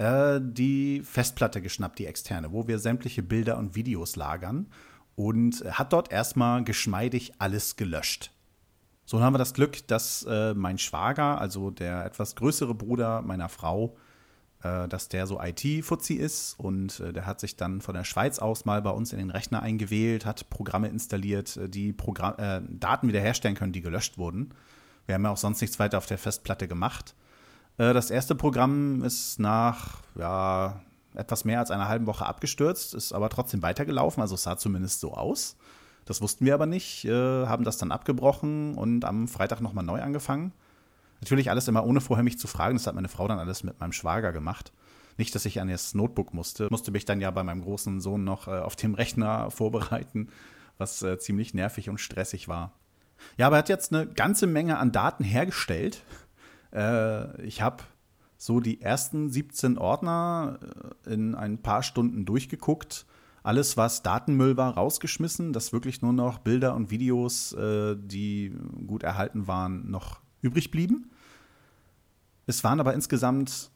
äh, 0.00 0.40
die 0.42 1.02
Festplatte 1.02 1.60
geschnappt, 1.60 1.98
die 1.98 2.06
externe, 2.06 2.52
wo 2.52 2.66
wir 2.66 2.78
sämtliche 2.78 3.22
Bilder 3.22 3.58
und 3.58 3.74
Videos 3.74 4.16
lagern 4.16 4.68
und 5.14 5.62
hat 5.70 5.92
dort 5.92 6.10
erstmal 6.10 6.64
geschmeidig 6.64 7.34
alles 7.38 7.76
gelöscht. 7.76 8.32
So 9.04 9.20
haben 9.20 9.34
wir 9.34 9.38
das 9.38 9.54
Glück, 9.54 9.86
dass 9.88 10.24
äh, 10.28 10.54
mein 10.54 10.78
Schwager, 10.78 11.38
also 11.38 11.70
der 11.70 12.06
etwas 12.06 12.34
größere 12.36 12.74
Bruder 12.74 13.20
meiner 13.20 13.50
Frau, 13.50 13.96
äh, 14.62 14.88
dass 14.88 15.08
der 15.08 15.26
so 15.26 15.38
IT-Fuzzi 15.38 16.14
ist 16.14 16.58
und 16.58 17.00
äh, 17.00 17.12
der 17.12 17.26
hat 17.26 17.40
sich 17.40 17.56
dann 17.56 17.82
von 17.82 17.94
der 17.94 18.04
Schweiz 18.04 18.38
aus 18.38 18.64
mal 18.64 18.80
bei 18.80 18.90
uns 18.90 19.12
in 19.12 19.18
den 19.18 19.30
Rechner 19.30 19.62
eingewählt, 19.62 20.24
hat 20.24 20.48
Programme 20.48 20.88
installiert, 20.88 21.58
äh, 21.58 21.68
die 21.68 21.92
Programm 21.92 22.36
äh, 22.38 22.62
Daten 22.70 23.08
wiederherstellen 23.08 23.56
können, 23.56 23.72
die 23.72 23.82
gelöscht 23.82 24.16
wurden. 24.16 24.54
Wir 25.04 25.16
haben 25.16 25.24
ja 25.24 25.30
auch 25.30 25.36
sonst 25.36 25.60
nichts 25.60 25.78
weiter 25.78 25.98
auf 25.98 26.06
der 26.06 26.18
Festplatte 26.18 26.68
gemacht. 26.68 27.14
Äh, 27.80 27.94
das 27.94 28.10
erste 28.10 28.34
Programm 28.34 29.02
ist 29.02 29.40
nach 29.40 30.02
ja, 30.14 30.80
etwas 31.14 31.46
mehr 31.46 31.60
als 31.60 31.70
einer 31.70 31.88
halben 31.88 32.06
Woche 32.06 32.26
abgestürzt, 32.26 32.94
ist 32.94 33.12
aber 33.14 33.30
trotzdem 33.30 33.62
weitergelaufen, 33.62 34.20
also 34.20 34.34
es 34.34 34.42
sah 34.42 34.58
zumindest 34.58 35.00
so 35.00 35.14
aus. 35.14 35.56
Das 36.04 36.20
wussten 36.20 36.44
wir 36.44 36.54
aber 36.54 36.66
nicht, 36.66 37.06
äh, 37.06 37.46
haben 37.46 37.64
das 37.64 37.78
dann 37.78 37.90
abgebrochen 37.90 38.74
und 38.76 39.04
am 39.04 39.28
Freitag 39.28 39.62
nochmal 39.62 39.84
neu 39.84 40.02
angefangen. 40.02 40.52
Natürlich 41.22 41.50
alles 41.50 41.68
immer 41.68 41.84
ohne 41.84 42.00
vorher 42.00 42.24
mich 42.24 42.38
zu 42.38 42.48
fragen, 42.48 42.76
das 42.76 42.86
hat 42.86 42.94
meine 42.94 43.08
Frau 43.08 43.26
dann 43.28 43.38
alles 43.38 43.64
mit 43.64 43.80
meinem 43.80 43.92
Schwager 43.92 44.32
gemacht. 44.32 44.72
Nicht, 45.16 45.34
dass 45.34 45.44
ich 45.44 45.60
an 45.60 45.68
das 45.68 45.94
Notebook 45.94 46.34
musste, 46.34 46.68
musste 46.70 46.90
mich 46.90 47.04
dann 47.06 47.20
ja 47.20 47.30
bei 47.30 47.42
meinem 47.42 47.62
großen 47.62 48.00
Sohn 48.00 48.24
noch 48.24 48.46
äh, 48.46 48.52
auf 48.58 48.76
dem 48.76 48.94
Rechner 48.94 49.50
vorbereiten, 49.50 50.28
was 50.76 51.04
ziemlich 51.18 51.52
nervig 51.52 51.90
und 51.90 51.98
stressig 51.98 52.48
war. 52.48 52.72
Ja, 53.36 53.48
aber 53.48 53.56
er 53.56 53.58
hat 53.60 53.68
jetzt 53.68 53.92
eine 53.92 54.06
ganze 54.06 54.46
Menge 54.46 54.78
an 54.78 54.92
Daten 54.92 55.24
hergestellt 55.24 56.02
äh, 56.72 57.42
ich 57.42 57.62
habe 57.62 57.84
so 58.36 58.60
die 58.60 58.80
ersten 58.80 59.28
17 59.30 59.78
Ordner 59.78 60.58
äh, 61.06 61.12
in 61.12 61.34
ein 61.34 61.58
paar 61.58 61.82
Stunden 61.82 62.24
durchgeguckt. 62.24 63.06
Alles, 63.42 63.76
was 63.76 64.02
Datenmüll 64.02 64.56
war, 64.56 64.74
rausgeschmissen, 64.74 65.52
dass 65.52 65.72
wirklich 65.72 66.02
nur 66.02 66.12
noch 66.12 66.38
Bilder 66.38 66.74
und 66.74 66.90
Videos, 66.90 67.52
äh, 67.52 67.96
die 67.98 68.54
gut 68.86 69.02
erhalten 69.02 69.46
waren, 69.46 69.90
noch 69.90 70.20
übrig 70.42 70.70
blieben. 70.70 71.10
Es 72.46 72.64
waren 72.64 72.80
aber 72.80 72.94
insgesamt 72.94 73.70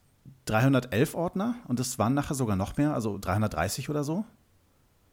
311 0.47 1.15
Ordner 1.15 1.57
und 1.69 1.81
es 1.81 1.99
waren 1.99 2.15
nachher 2.15 2.35
sogar 2.35 2.57
noch 2.57 2.77
mehr, 2.77 2.95
also 2.95 3.19
330 3.19 3.89
oder 3.89 4.05
so. 4.05 4.25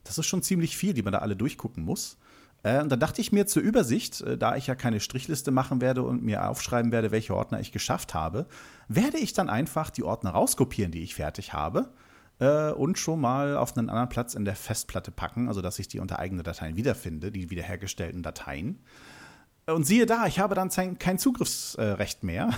Das 0.04 0.18
ist 0.18 0.26
schon 0.26 0.42
ziemlich 0.42 0.78
viel, 0.78 0.94
die 0.94 1.04
man 1.04 1.14
da 1.14 1.20
alle 1.20 1.36
durchgucken 1.36 1.84
muss. 1.84 2.18
Äh, 2.64 2.82
und 2.82 2.90
dann 2.90 3.00
dachte 3.00 3.22
ich 3.22 3.32
mir 3.32 3.48
zur 3.48 3.62
Übersicht, 3.62 4.22
äh, 4.22 4.38
da 4.38 4.56
ich 4.56 4.68
ja 4.68 4.76
keine 4.76 5.00
Strichliste 5.00 5.52
machen 5.52 5.82
werde 5.82 6.04
und 6.04 6.24
mir 6.24 6.48
aufschreiben 6.50 6.92
werde, 6.92 7.12
welche 7.12 7.36
Ordner 7.36 7.60
ich 7.60 7.72
geschafft 7.72 8.14
habe, 8.14 8.46
werde 8.88 9.18
ich 9.18 9.34
dann 9.34 9.50
einfach 9.50 9.90
die 9.90 10.04
Ordner 10.04 10.32
rauskopieren, 10.32 10.92
die 10.92 11.04
ich 11.04 11.16
fertig 11.16 11.54
habe 11.54 11.92
äh, 12.40 12.72
und 12.72 12.98
schon 12.98 13.22
mal 13.22 13.58
auf 13.58 13.78
einen 13.78 13.90
anderen 13.90 14.10
Platz 14.10 14.34
in 14.34 14.46
der 14.46 14.56
Festplatte 14.56 15.12
packen, 15.12 15.48
also 15.48 15.62
dass 15.62 15.80
ich 15.80 15.88
die 15.88 16.00
unter 16.00 16.20
eigene 16.20 16.44
Dateien 16.44 16.76
wiederfinde, 16.76 17.32
die 17.32 17.50
wiederhergestellten 17.50 18.24
Dateien. 18.24 18.80
Und 19.68 19.86
siehe 19.86 20.06
da, 20.06 20.26
ich 20.26 20.40
habe 20.40 20.56
dann 20.56 20.70
kein 20.98 21.20
Zugriffsrecht 21.20 22.24
mehr. 22.24 22.50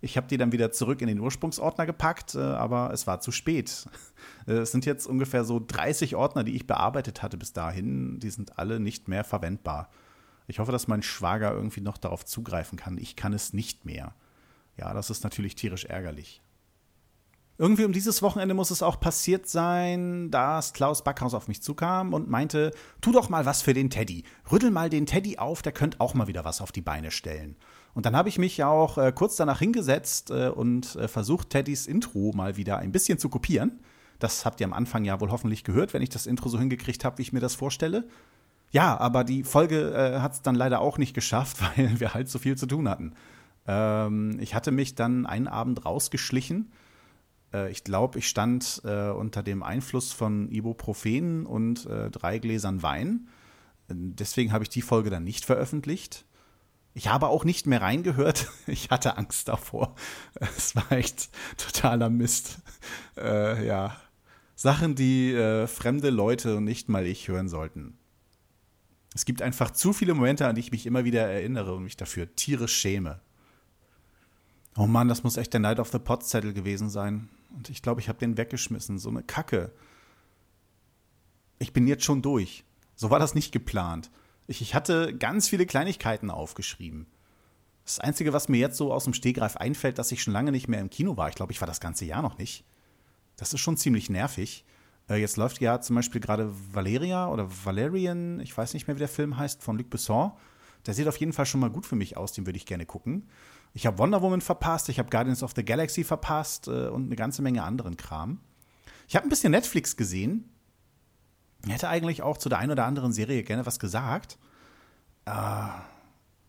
Ich 0.00 0.16
habe 0.16 0.26
die 0.26 0.38
dann 0.38 0.52
wieder 0.52 0.72
zurück 0.72 1.02
in 1.02 1.08
den 1.08 1.20
Ursprungsordner 1.20 1.86
gepackt, 1.86 2.34
äh, 2.34 2.38
aber 2.38 2.90
es 2.92 3.06
war 3.06 3.20
zu 3.20 3.32
spät. 3.32 3.86
Äh, 4.46 4.52
es 4.52 4.72
sind 4.72 4.84
jetzt 4.84 5.06
ungefähr 5.06 5.44
so 5.44 5.62
30 5.66 6.14
Ordner, 6.16 6.44
die 6.44 6.54
ich 6.54 6.66
bearbeitet 6.66 7.22
hatte 7.22 7.38
bis 7.38 7.54
dahin. 7.54 8.20
Die 8.20 8.28
sind 8.28 8.58
alle 8.58 8.78
nicht 8.78 9.08
mehr 9.08 9.24
verwendbar. 9.24 9.90
Ich 10.46 10.58
hoffe, 10.58 10.72
dass 10.72 10.88
mein 10.88 11.02
Schwager 11.02 11.52
irgendwie 11.52 11.80
noch 11.80 11.96
darauf 11.96 12.24
zugreifen 12.24 12.78
kann. 12.78 12.98
Ich 12.98 13.16
kann 13.16 13.32
es 13.32 13.52
nicht 13.52 13.84
mehr. 13.84 14.14
Ja, 14.76 14.92
das 14.92 15.08
ist 15.08 15.24
natürlich 15.24 15.54
tierisch 15.54 15.84
ärgerlich. 15.84 16.42
Irgendwie 17.60 17.84
um 17.84 17.92
dieses 17.92 18.22
Wochenende 18.22 18.54
muss 18.54 18.70
es 18.70 18.82
auch 18.82 18.98
passiert 18.98 19.46
sein, 19.46 20.30
dass 20.30 20.72
Klaus 20.72 21.04
Backhaus 21.04 21.34
auf 21.34 21.46
mich 21.46 21.62
zukam 21.62 22.14
und 22.14 22.30
meinte, 22.30 22.70
tu 23.02 23.12
doch 23.12 23.28
mal 23.28 23.44
was 23.44 23.60
für 23.60 23.74
den 23.74 23.90
Teddy. 23.90 24.24
Rüttel 24.50 24.70
mal 24.70 24.88
den 24.88 25.04
Teddy 25.04 25.36
auf, 25.36 25.60
der 25.60 25.72
könnte 25.72 26.00
auch 26.00 26.14
mal 26.14 26.26
wieder 26.26 26.46
was 26.46 26.62
auf 26.62 26.72
die 26.72 26.80
Beine 26.80 27.10
stellen. 27.10 27.56
Und 27.94 28.06
dann 28.06 28.16
habe 28.16 28.28
ich 28.28 28.38
mich 28.38 28.62
auch 28.62 28.98
äh, 28.98 29.12
kurz 29.12 29.36
danach 29.36 29.58
hingesetzt 29.58 30.30
äh, 30.30 30.48
und 30.48 30.96
äh, 30.96 31.08
versucht, 31.08 31.50
Teddys 31.50 31.86
Intro 31.86 32.32
mal 32.34 32.56
wieder 32.56 32.78
ein 32.78 32.92
bisschen 32.92 33.18
zu 33.18 33.28
kopieren. 33.28 33.80
Das 34.18 34.44
habt 34.44 34.60
ihr 34.60 34.66
am 34.66 34.72
Anfang 34.72 35.04
ja 35.04 35.20
wohl 35.20 35.30
hoffentlich 35.30 35.64
gehört, 35.64 35.94
wenn 35.94 36.02
ich 36.02 36.10
das 36.10 36.26
Intro 36.26 36.48
so 36.48 36.58
hingekriegt 36.58 37.04
habe, 37.04 37.18
wie 37.18 37.22
ich 37.22 37.32
mir 37.32 37.40
das 37.40 37.54
vorstelle. 37.54 38.06
Ja, 38.70 38.96
aber 38.98 39.24
die 39.24 39.42
Folge 39.42 39.92
äh, 39.92 40.20
hat 40.20 40.34
es 40.34 40.42
dann 40.42 40.54
leider 40.54 40.80
auch 40.80 40.98
nicht 40.98 41.14
geschafft, 41.14 41.58
weil 41.76 41.98
wir 41.98 42.14
halt 42.14 42.28
so 42.28 42.38
viel 42.38 42.56
zu 42.56 42.66
tun 42.66 42.88
hatten. 42.88 43.14
Ähm, 43.66 44.38
ich 44.40 44.54
hatte 44.54 44.70
mich 44.70 44.94
dann 44.94 45.26
einen 45.26 45.48
Abend 45.48 45.84
rausgeschlichen 45.84 46.70
äh, 47.52 47.70
ich 47.70 47.84
glaube, 47.84 48.18
ich 48.18 48.28
stand 48.28 48.82
äh, 48.84 49.10
unter 49.10 49.42
dem 49.42 49.62
Einfluss 49.62 50.12
von 50.12 50.48
Ibuprofen 50.50 51.46
und 51.46 51.88
drei 52.12 52.38
Gläsern 52.38 52.82
Wein. 52.82 53.28
Deswegen 53.88 54.52
habe 54.52 54.62
ich 54.62 54.70
die 54.70 54.82
Folge 54.82 55.10
dann 55.10 55.24
nicht 55.24 55.44
veröffentlicht. 55.44 56.24
Ich 56.94 57.08
habe 57.08 57.28
auch 57.28 57.44
nicht 57.44 57.66
mehr 57.66 57.82
reingehört. 57.82 58.48
Ich 58.66 58.90
hatte 58.90 59.16
Angst 59.16 59.48
davor. 59.48 59.94
Es 60.34 60.76
war 60.76 60.92
echt 60.92 61.30
totaler 61.56 62.10
Mist. 62.10 62.58
Äh, 63.16 63.66
ja. 63.66 63.96
Sachen, 64.54 64.94
die 64.94 65.32
äh, 65.32 65.66
fremde 65.66 66.10
Leute 66.10 66.56
und 66.56 66.64
nicht 66.64 66.88
mal 66.88 67.06
ich 67.06 67.28
hören 67.28 67.48
sollten. 67.48 67.98
Es 69.14 69.24
gibt 69.24 69.42
einfach 69.42 69.70
zu 69.72 69.92
viele 69.92 70.14
Momente, 70.14 70.46
an 70.46 70.54
die 70.54 70.60
ich 70.60 70.70
mich 70.70 70.86
immer 70.86 71.04
wieder 71.04 71.22
erinnere 71.22 71.74
und 71.74 71.84
mich 71.84 71.96
dafür 71.96 72.34
tierisch 72.36 72.76
schäme. 72.76 73.20
Oh 74.76 74.86
Mann, 74.86 75.08
das 75.08 75.24
muss 75.24 75.36
echt 75.36 75.52
der 75.52 75.60
Night 75.60 75.80
of 75.80 75.90
the 75.90 75.98
Pots 75.98 76.28
Zettel 76.28 76.52
gewesen 76.52 76.90
sein. 76.90 77.28
Und 77.54 77.70
ich 77.70 77.82
glaube, 77.82 78.00
ich 78.00 78.08
habe 78.08 78.18
den 78.18 78.36
weggeschmissen. 78.36 78.98
So 78.98 79.08
eine 79.08 79.22
Kacke. 79.22 79.72
Ich 81.58 81.72
bin 81.72 81.88
jetzt 81.88 82.04
schon 82.04 82.22
durch. 82.22 82.64
So 82.94 83.10
war 83.10 83.18
das 83.18 83.34
nicht 83.34 83.52
geplant. 83.52 84.10
Ich, 84.50 84.60
ich 84.60 84.74
hatte 84.74 85.16
ganz 85.16 85.48
viele 85.48 85.64
Kleinigkeiten 85.64 86.28
aufgeschrieben. 86.28 87.06
Das 87.84 88.00
Einzige, 88.00 88.32
was 88.32 88.48
mir 88.48 88.58
jetzt 88.58 88.76
so 88.76 88.92
aus 88.92 89.04
dem 89.04 89.14
Stehgreif 89.14 89.56
einfällt, 89.56 89.96
dass 89.96 90.10
ich 90.10 90.24
schon 90.24 90.32
lange 90.32 90.50
nicht 90.50 90.66
mehr 90.66 90.80
im 90.80 90.90
Kino 90.90 91.16
war. 91.16 91.28
Ich 91.28 91.36
glaube, 91.36 91.52
ich 91.52 91.60
war 91.60 91.68
das 91.68 91.78
ganze 91.78 92.04
Jahr 92.04 92.20
noch 92.20 92.36
nicht. 92.36 92.64
Das 93.36 93.52
ist 93.52 93.60
schon 93.60 93.76
ziemlich 93.76 94.10
nervig. 94.10 94.64
Äh, 95.08 95.20
jetzt 95.20 95.36
läuft 95.36 95.60
ja 95.60 95.80
zum 95.80 95.94
Beispiel 95.94 96.20
gerade 96.20 96.52
Valeria 96.72 97.28
oder 97.28 97.48
Valerian, 97.64 98.40
ich 98.40 98.58
weiß 98.58 98.74
nicht 98.74 98.88
mehr, 98.88 98.96
wie 98.96 99.00
der 99.00 99.08
Film 99.08 99.36
heißt, 99.36 99.62
von 99.62 99.78
Luc 99.78 99.88
Besson. 99.88 100.32
Der 100.84 100.94
sieht 100.94 101.06
auf 101.06 101.18
jeden 101.18 101.32
Fall 101.32 101.46
schon 101.46 101.60
mal 101.60 101.70
gut 101.70 101.86
für 101.86 101.94
mich 101.94 102.16
aus, 102.16 102.32
den 102.32 102.44
würde 102.44 102.56
ich 102.56 102.66
gerne 102.66 102.86
gucken. 102.86 103.28
Ich 103.72 103.86
habe 103.86 103.98
Wonder 103.98 104.20
Woman 104.20 104.40
verpasst, 104.40 104.88
ich 104.88 104.98
habe 104.98 105.10
Guardians 105.10 105.44
of 105.44 105.52
the 105.54 105.64
Galaxy 105.64 106.02
verpasst 106.02 106.66
äh, 106.66 106.88
und 106.88 107.04
eine 107.04 107.14
ganze 107.14 107.40
Menge 107.40 107.62
anderen 107.62 107.96
Kram. 107.96 108.40
Ich 109.06 109.14
habe 109.14 109.28
ein 109.28 109.30
bisschen 109.30 109.52
Netflix 109.52 109.96
gesehen. 109.96 110.50
Hätte 111.66 111.88
eigentlich 111.88 112.22
auch 112.22 112.38
zu 112.38 112.48
der 112.48 112.58
einen 112.58 112.72
oder 112.72 112.86
anderen 112.86 113.12
Serie 113.12 113.42
gerne 113.42 113.66
was 113.66 113.78
gesagt. 113.78 114.38
Äh, 115.26 115.68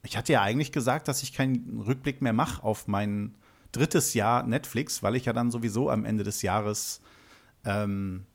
ich 0.03 0.17
hatte 0.17 0.33
ja 0.33 0.41
eigentlich 0.41 0.71
gesagt, 0.71 1.07
dass 1.07 1.23
ich 1.23 1.33
keinen 1.33 1.81
Rückblick 1.81 2.21
mehr 2.21 2.33
mache 2.33 2.63
auf 2.63 2.87
mein 2.87 3.35
drittes 3.71 4.13
Jahr 4.13 4.43
Netflix, 4.43 5.03
weil 5.03 5.15
ich 5.15 5.25
ja 5.25 5.33
dann 5.33 5.51
sowieso 5.51 5.89
am 5.89 6.05
Ende 6.05 6.23
des 6.23 6.41
Jahres 6.41 7.01
ähm, 7.65 8.25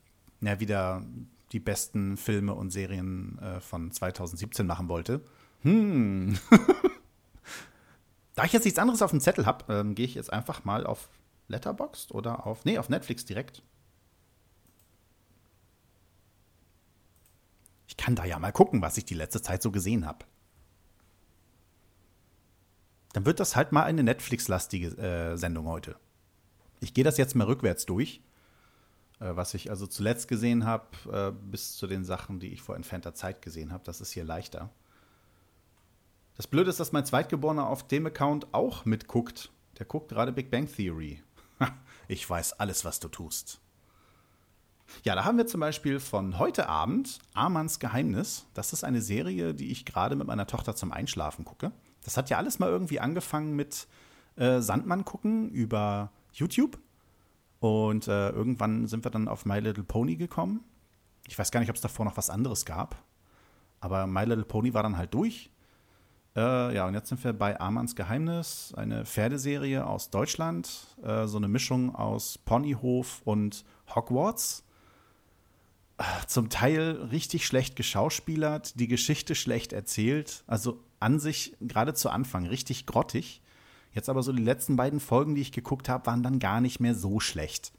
ja, 0.41 0.61
wieder 0.61 1.05
die 1.53 1.61
besten 1.61 2.17
Filme 2.17 2.55
und 2.55 2.71
Serien 2.71 3.39
äh, 3.39 3.61
von 3.61 3.91
2017 3.91 4.67
machen 4.67 4.89
wollte. 4.89 5.23
Hm. 5.63 6.39
Da 8.37 8.45
ich 8.45 8.53
jetzt 8.53 8.65
nichts 8.65 8.79
anderes 8.79 9.01
auf 9.01 9.11
dem 9.11 9.21
Zettel 9.21 9.47
habe, 9.47 9.73
ähm, 9.73 9.95
gehe 9.95 10.05
ich 10.05 10.15
jetzt 10.15 10.31
einfach 10.31 10.65
mal 10.65 10.87
auf 10.87 11.09
Letterboxd 11.49 12.13
oder 12.13 12.47
auf, 12.47 12.67
nee, 12.67 12.79
auf 12.79 12.91
Netflix 12.91 13.25
direkt. 13.25 13.63
Ich 17.87 17.97
kann 17.97 18.17
da 18.17 18.25
ja 18.25 18.39
mal 18.39 18.53
gucken, 18.53 18.83
was 18.83 18.97
ich 18.97 19.05
die 19.05 19.15
letzte 19.15 19.43
Zeit 19.43 19.63
so 19.63 19.71
gesehen 19.71 20.07
habe. 20.07 20.25
Dann 23.13 23.25
wird 23.25 23.41
das 23.41 23.57
halt 23.57 23.73
mal 23.73 23.85
eine 23.85 24.03
Netflix-lastige 24.03 24.89
äh, 24.99 25.37
Sendung 25.39 25.67
heute. 25.67 25.97
Ich 26.81 26.93
gehe 26.93 27.05
das 27.05 27.17
jetzt 27.17 27.35
mal 27.35 27.47
rückwärts 27.47 27.87
durch, 27.87 28.21
äh, 29.21 29.35
was 29.35 29.55
ich 29.55 29.71
also 29.71 29.87
zuletzt 29.87 30.29
gesehen 30.29 30.67
habe, 30.67 30.87
äh, 31.11 31.33
bis 31.33 31.77
zu 31.77 31.87
den 31.87 32.05
Sachen, 32.05 32.41
die 32.41 32.53
ich 32.53 32.61
vor 32.61 32.77
entfernter 32.77 33.15
Zeit 33.15 33.41
gesehen 33.41 33.73
habe. 33.73 33.85
Das 33.85 34.01
ist 34.01 34.13
hier 34.13 34.25
leichter. 34.25 34.71
Das 36.37 36.47
Blöde 36.47 36.69
ist, 36.69 36.81
dass 36.81 36.93
mein 36.93 37.07
Zweitgeborener 37.07 37.67
auf 37.67 37.87
dem 37.89 38.05
Account 38.07 38.53
auch 38.53 38.85
mitguckt. 38.85 39.51
Der 39.79 39.87
guckt 39.87 40.11
gerade 40.11 40.33
Big 40.33 40.51
Bang 40.51 40.71
Theory. 40.71 41.23
ich 42.09 42.29
weiß 42.29 42.55
alles, 42.55 42.85
was 42.85 43.01
du 43.01 43.09
tust. 43.09 43.61
Ja, 45.03 45.15
da 45.15 45.25
haben 45.25 45.39
wir 45.39 45.47
zum 45.47 45.61
Beispiel 45.61 46.01
von 46.01 46.39
heute 46.39 46.69
Abend 46.69 47.19
Amanns 47.35 47.79
Geheimnis. 47.79 48.47
Das 48.55 48.73
ist 48.73 48.85
eine 48.85 49.01
Serie, 49.01 49.55
die 49.55 49.71
ich 49.71 49.85
gerade 49.85 50.17
mit 50.17 50.27
meiner 50.27 50.47
Tochter 50.47 50.75
zum 50.75 50.93
Einschlafen 50.93 51.45
gucke. 51.45 51.73
Das 52.05 52.17
hat 52.17 52.31
ja 52.31 52.39
alles 52.39 52.59
mal 52.59 52.69
irgendwie 52.69 53.01
angefangen 53.01 53.57
mit 53.57 53.89
äh, 54.37 54.61
Sandmann 54.61 55.05
gucken 55.05 55.51
über 55.51 56.11
YouTube. 56.33 56.79
Und 57.61 58.07
äh, 58.07 58.31
irgendwann 58.31 58.87
sind 58.87 59.05
wir 59.05 59.11
dann 59.11 59.29
auf 59.29 59.45
My 59.45 59.59
Little 59.59 59.85
Pony 59.85 60.17
gekommen. 60.17 60.65
Ich 61.27 61.39
weiß 61.39 61.51
gar 61.51 61.61
nicht, 61.61 61.71
ob 61.71 61.77
es 61.77 61.83
davor 61.83 62.05
noch 62.05 62.17
was 62.17 62.31
anderes 62.31 62.65
gab. 62.65 62.97
Aber 63.81 64.07
My 64.07 64.25
Little 64.25 64.45
Pony 64.45 64.75
war 64.75 64.83
dann 64.83 64.97
halt 64.97 65.15
durch. 65.15 65.51
Äh, 66.37 66.75
ja, 66.75 66.87
und 66.87 66.95
jetzt 66.95 67.09
sind 67.09 67.25
wir 67.25 67.33
bei 67.33 67.59
Amanns 67.59 67.97
Geheimnis, 67.97 68.75
eine 68.77 69.07
Pferdeserie 69.07 69.87
aus 69.87 70.11
Deutschland, 70.11 70.97
äh, 71.03 71.27
so 71.27 71.39
eine 71.39 71.49
Mischung 71.49 71.95
aus 71.95 72.37
Ponyhof 72.39 73.23
und 73.25 73.65
Hogwarts. 73.95 74.66
Zum 76.27 76.51
Teil 76.51 77.09
richtig 77.11 77.47
schlecht 77.47 77.75
geschauspielert, 77.75 78.79
die 78.79 78.89
Geschichte 78.89 79.35
schlecht 79.35 79.73
erzählt, 79.73 80.45
also 80.47 80.83
an 81.01 81.19
sich 81.19 81.57
gerade 81.61 81.95
zu 81.95 82.11
Anfang 82.11 82.47
richtig 82.47 82.85
grottig. 82.85 83.41
Jetzt 83.93 84.11
aber 84.11 84.23
so 84.23 84.33
die 84.33 84.43
letzten 84.43 84.77
beiden 84.77 85.01
Folgen, 85.01 85.35
die 85.35 85.41
ich 85.41 85.53
geguckt 85.53 85.89
habe, 85.89 86.05
waren 86.07 86.23
dann 86.23 86.39
gar 86.39 86.61
nicht 86.61 86.81
mehr 86.81 86.95
so 86.95 87.19
schlecht. 87.19 87.73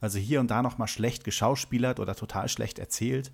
Also 0.00 0.18
hier 0.18 0.40
und 0.40 0.50
da 0.50 0.62
noch 0.62 0.78
mal 0.78 0.88
schlecht 0.88 1.22
geschauspielert 1.22 2.00
oder 2.00 2.16
total 2.16 2.48
schlecht 2.48 2.80
erzählt. 2.80 3.30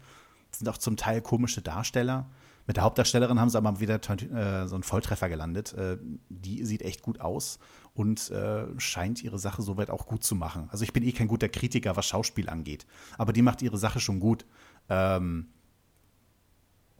Das 0.51 0.59
sind 0.59 0.69
auch 0.69 0.77
zum 0.77 0.99
Teil 0.99 1.23
komische 1.23 1.63
Darsteller. 1.63 2.29
Mit 2.69 2.77
der 2.77 2.85
Hauptdarstellerin 2.85 3.41
haben 3.41 3.49
sie 3.49 3.57
aber 3.57 3.81
wieder 3.81 3.95
äh, 3.97 4.69
so 4.69 4.75
einen 4.75 4.83
Volltreffer 4.83 5.31
gelandet. 5.31 5.73
Äh, 5.73 5.97
die 6.29 6.67
sieht 6.67 6.83
echt 6.83 7.01
gut 7.01 7.19
aus 7.19 7.59
und 7.95 8.31
äh, 8.31 8.67
scheint 8.79 9.25
ihre 9.25 9.39
Sache 9.39 9.63
soweit 9.63 9.89
auch 9.89 10.07
gut 10.07 10.23
zu 10.23 10.35
machen. 10.35 10.69
Also 10.71 10.85
ich 10.85 10.93
bin 10.93 11.03
eh 11.03 11.13
kein 11.13 11.29
guter 11.29 11.49
Kritiker, 11.49 11.97
was 11.97 12.05
Schauspiel 12.05 12.51
angeht. 12.51 12.87
Aber 13.17 13.33
die 13.33 13.41
macht 13.41 13.63
ihre 13.63 13.79
Sache 13.79 14.01
schon 14.01 14.21
gut. 14.21 14.45
Ähm 14.91 15.49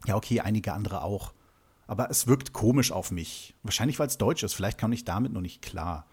ja, 0.07 0.15
okay, 0.15 0.39
einige 0.39 0.73
andere 0.73 1.03
auch. 1.03 1.33
Aber 1.85 2.09
es 2.09 2.25
wirkt 2.25 2.51
komisch 2.51 2.91
auf 2.91 3.11
mich. 3.11 3.53
Wahrscheinlich, 3.61 3.99
weil 3.99 4.07
es 4.07 4.17
Deutsch 4.17 4.41
ist. 4.41 4.55
Vielleicht 4.55 4.79
kam 4.79 4.91
ich 4.91 5.05
damit 5.05 5.33
noch 5.33 5.41
nicht 5.41 5.61
klar. 5.61 6.07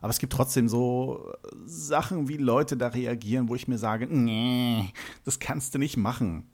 Aber 0.00 0.08
es 0.08 0.20
gibt 0.20 0.32
trotzdem 0.32 0.70
so 0.70 1.34
Sachen, 1.66 2.28
wie 2.28 2.38
Leute 2.38 2.78
da 2.78 2.88
reagieren, 2.88 3.50
wo 3.50 3.54
ich 3.56 3.68
mir 3.68 3.78
sage, 3.78 4.06
nee, 4.06 4.90
das 5.24 5.38
kannst 5.38 5.74
du 5.74 5.78
nicht 5.78 5.98
machen. 5.98 6.50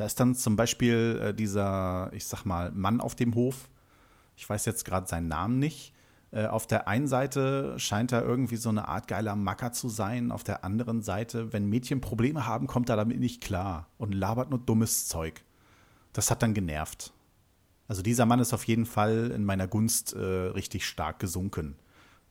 Da 0.00 0.06
ist 0.06 0.18
dann 0.18 0.34
zum 0.34 0.56
Beispiel 0.56 1.20
äh, 1.22 1.34
dieser, 1.34 2.10
ich 2.14 2.24
sag 2.24 2.46
mal, 2.46 2.70
Mann 2.70 3.02
auf 3.02 3.14
dem 3.14 3.34
Hof. 3.34 3.68
Ich 4.34 4.48
weiß 4.48 4.64
jetzt 4.64 4.86
gerade 4.86 5.06
seinen 5.06 5.28
Namen 5.28 5.58
nicht. 5.58 5.92
Äh, 6.30 6.46
auf 6.46 6.66
der 6.66 6.88
einen 6.88 7.06
Seite 7.06 7.78
scheint 7.78 8.10
er 8.10 8.22
irgendwie 8.22 8.56
so 8.56 8.70
eine 8.70 8.88
Art 8.88 9.08
geiler 9.08 9.36
Macker 9.36 9.72
zu 9.72 9.90
sein. 9.90 10.32
Auf 10.32 10.42
der 10.42 10.64
anderen 10.64 11.02
Seite, 11.02 11.52
wenn 11.52 11.68
Mädchen 11.68 12.00
Probleme 12.00 12.46
haben, 12.46 12.66
kommt 12.66 12.88
er 12.88 12.96
damit 12.96 13.20
nicht 13.20 13.42
klar 13.42 13.88
und 13.98 14.14
labert 14.14 14.48
nur 14.48 14.60
dummes 14.60 15.06
Zeug. 15.06 15.44
Das 16.14 16.30
hat 16.30 16.42
dann 16.42 16.54
genervt. 16.54 17.12
Also 17.86 18.00
dieser 18.00 18.24
Mann 18.24 18.40
ist 18.40 18.54
auf 18.54 18.64
jeden 18.64 18.86
Fall 18.86 19.30
in 19.30 19.44
meiner 19.44 19.68
Gunst 19.68 20.14
äh, 20.14 20.18
richtig 20.18 20.86
stark 20.86 21.18
gesunken. 21.18 21.76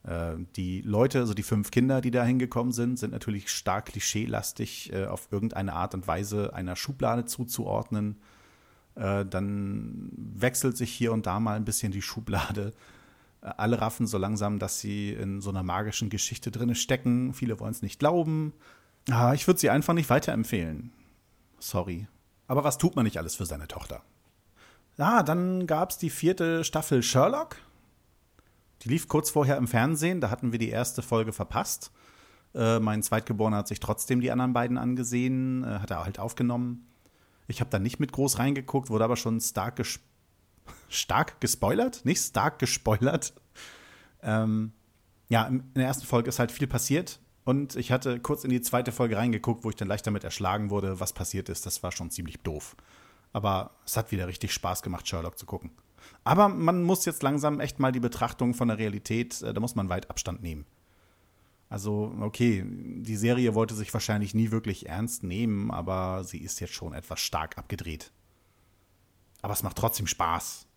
Äh, 0.04 0.36
die 0.56 0.82
Leute, 0.82 1.20
also 1.20 1.34
die 1.34 1.44
fünf 1.44 1.72
Kinder, 1.72 2.02
die 2.02 2.12
da 2.12 2.24
hingekommen 2.24 2.72
sind, 2.72 2.98
sind 2.98 3.12
natürlich 3.12 3.50
stark 3.50 3.88
klischeelastig 3.88 4.94
äh, 4.94 5.06
auf 5.06 5.28
irgendeine 5.32 5.74
Art 5.74 5.94
und 5.94 6.08
Weise 6.08 6.54
einer 6.54 6.76
Schublade 6.76 7.26
zuzuordnen. 7.26 8.18
Äh, 8.96 9.26
dann 9.26 10.10
wechselt 10.16 10.78
sich 10.78 10.92
hier 10.92 11.12
und 11.14 11.26
da 11.26 11.40
mal 11.40 11.56
ein 11.56 11.66
bisschen 11.66 11.92
die 11.92 12.02
Schublade. 12.02 12.74
Alle 13.42 13.80
raffen 13.80 14.06
so 14.06 14.18
langsam, 14.18 14.60
dass 14.60 14.82
sie 14.82 15.14
in 15.14 15.40
so 15.40 15.50
einer 15.50 15.64
magischen 15.64 16.10
Geschichte 16.10 16.52
drin 16.52 16.76
stecken. 16.76 17.34
Viele 17.34 17.60
wollen 17.60 17.72
es 17.72 17.82
nicht 17.82 18.00
glauben. 18.00 18.54
Ah, 19.10 19.34
ich 19.34 19.48
würde 19.48 19.60
sie 19.60 19.70
einfach 19.70 19.94
nicht 19.94 20.10
weiterempfehlen. 20.10 20.92
Sorry. 21.60 22.08
Aber 22.48 22.66
was 22.66 22.78
tut 22.78 22.96
man 22.96 23.06
nicht 23.06 23.18
alles 23.18 23.36
für 23.36 23.46
seine 23.46 23.68
Tochter? 23.68 24.02
Ja, 24.98 25.24
dann 25.24 25.68
gab 25.68 25.92
es 25.92 25.98
die 25.98 26.10
vierte 26.10 26.66
Staffel 26.66 27.02
Sherlock. 27.02 27.56
Die 28.82 28.90
lief 28.90 29.08
kurz 29.08 29.30
vorher 29.30 29.58
im 29.58 29.68
Fernsehen, 29.68 30.22
da 30.22 30.30
hatten 30.30 30.52
wir 30.52 30.60
die 30.60 30.70
erste 30.70 31.02
Folge 31.02 31.34
verpasst. 31.34 31.92
Äh, 32.56 32.80
mein 32.80 33.04
Zweitgeborener 33.04 33.58
hat 33.58 33.68
sich 33.68 33.80
trotzdem 33.80 34.22
die 34.22 34.32
anderen 34.32 34.54
beiden 34.54 34.78
angesehen, 34.78 35.64
äh, 35.64 35.80
hat 35.80 35.92
er 35.92 36.04
halt 36.06 36.20
aufgenommen. 36.20 36.88
Ich 37.48 37.60
habe 37.60 37.70
da 37.70 37.80
nicht 37.80 38.00
mit 38.00 38.12
groß 38.12 38.40
reingeguckt, 38.40 38.90
wurde 38.90 39.04
aber 39.04 39.18
schon 39.18 39.42
stark, 39.42 39.76
ges 39.76 40.00
stark 40.88 41.42
gespoilert, 41.42 42.06
nicht 42.06 42.22
stark 42.22 42.60
gespoilert. 42.60 43.34
Ähm, 44.22 44.72
ja, 45.30 45.46
in 45.48 45.64
der 45.76 45.86
ersten 45.86 46.06
Folge 46.06 46.30
ist 46.30 46.40
halt 46.40 46.52
viel 46.52 46.68
passiert 46.68 47.20
und 47.44 47.76
ich 47.76 47.92
hatte 47.92 48.20
kurz 48.20 48.44
in 48.44 48.50
die 48.50 48.62
zweite 48.62 48.92
Folge 48.92 49.18
reingeguckt, 49.18 49.64
wo 49.64 49.70
ich 49.70 49.76
dann 49.76 49.88
leicht 49.88 50.06
damit 50.06 50.24
erschlagen 50.24 50.70
wurde, 50.70 51.00
was 51.00 51.14
passiert 51.14 51.50
ist. 51.50 51.66
Das 51.66 51.84
war 51.84 51.92
schon 51.92 52.12
ziemlich 52.12 52.40
doof. 52.40 52.76
Aber 53.34 53.72
es 53.86 53.98
hat 53.98 54.12
wieder 54.12 54.28
richtig 54.28 54.54
Spaß 54.54 54.82
gemacht, 54.82 55.08
Sherlock 55.08 55.38
zu 55.38 55.46
gucken. 55.46 55.72
Aber 56.24 56.50
man 56.50 56.84
muss 56.84 57.06
jetzt 57.06 57.24
langsam 57.24 57.60
echt 57.60 57.80
mal 57.80 57.92
die 57.92 58.00
Betrachtung 58.00 58.54
von 58.54 58.68
der 58.68 58.78
Realität, 58.78 59.42
äh, 59.42 59.54
da 59.54 59.60
muss 59.60 59.76
man 59.76 59.90
weit 59.90 60.10
Abstand 60.10 60.42
nehmen. 60.42 60.66
Also, 61.70 62.16
okay, 62.20 62.66
die 62.66 63.16
Serie 63.16 63.54
wollte 63.54 63.76
sich 63.76 63.94
wahrscheinlich 63.94 64.34
nie 64.34 64.50
wirklich 64.50 64.90
ernst 64.90 65.24
nehmen, 65.24 65.70
aber 65.70 66.24
sie 66.24 66.40
ist 66.40 66.60
jetzt 66.60 66.74
schon 66.74 66.94
etwas 66.94 67.20
stark 67.20 67.60
abgedreht. 67.60 68.12
Aber 69.42 69.54
es 69.54 69.62
macht 69.62 69.78
trotzdem 69.78 70.08
Spaß. 70.08 70.68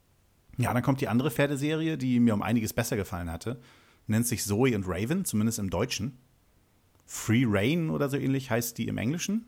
Ja, 0.58 0.74
dann 0.74 0.82
kommt 0.82 1.00
die 1.00 1.08
andere 1.08 1.30
Pferdeserie, 1.30 1.96
die 1.96 2.20
mir 2.20 2.34
um 2.34 2.42
einiges 2.42 2.74
besser 2.74 2.96
gefallen 2.96 3.30
hatte. 3.30 3.60
Nennt 4.06 4.26
sich 4.26 4.44
Zoe 4.44 4.76
und 4.76 4.86
Raven, 4.86 5.24
zumindest 5.24 5.58
im 5.58 5.70
Deutschen. 5.70 6.18
Free 7.06 7.44
Rain 7.46 7.88
oder 7.88 8.08
so 8.10 8.18
ähnlich 8.18 8.50
heißt 8.50 8.76
die 8.76 8.88
im 8.88 8.98
Englischen. 8.98 9.46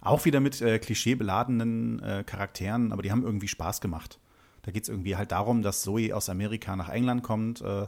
Auch 0.00 0.24
wieder 0.24 0.40
mit 0.40 0.60
äh, 0.60 0.78
klischeebeladenen 0.78 2.00
äh, 2.00 2.24
Charakteren, 2.24 2.92
aber 2.92 3.02
die 3.02 3.10
haben 3.10 3.22
irgendwie 3.22 3.48
Spaß 3.48 3.80
gemacht. 3.80 4.20
Da 4.64 4.72
geht 4.72 4.84
es 4.84 4.88
irgendwie 4.88 5.16
halt 5.16 5.30
darum, 5.30 5.62
dass 5.62 5.82
Zoe 5.82 6.14
aus 6.14 6.28
Amerika 6.28 6.74
nach 6.74 6.88
England 6.88 7.22
kommt, 7.22 7.60
äh, 7.60 7.86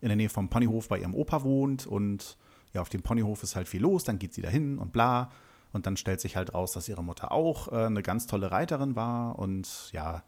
in 0.00 0.08
der 0.08 0.16
Nähe 0.16 0.28
vom 0.28 0.48
Ponyhof 0.48 0.88
bei 0.88 0.98
ihrem 0.98 1.14
Opa 1.14 1.42
wohnt 1.42 1.86
und 1.86 2.36
ja, 2.72 2.80
auf 2.80 2.88
dem 2.88 3.02
Ponyhof 3.02 3.42
ist 3.42 3.56
halt 3.56 3.68
viel 3.68 3.82
los, 3.82 4.04
dann 4.04 4.18
geht 4.18 4.32
sie 4.32 4.40
dahin 4.42 4.78
und 4.78 4.92
bla. 4.92 5.30
Und 5.72 5.86
dann 5.86 5.96
stellt 5.96 6.20
sich 6.20 6.36
halt 6.36 6.54
raus, 6.54 6.72
dass 6.72 6.88
ihre 6.88 7.02
Mutter 7.02 7.32
auch 7.32 7.72
äh, 7.72 7.86
eine 7.86 8.02
ganz 8.02 8.26
tolle 8.26 8.50
Reiterin 8.50 8.94
war 8.94 9.38
und 9.38 9.90
ja, 9.92 10.22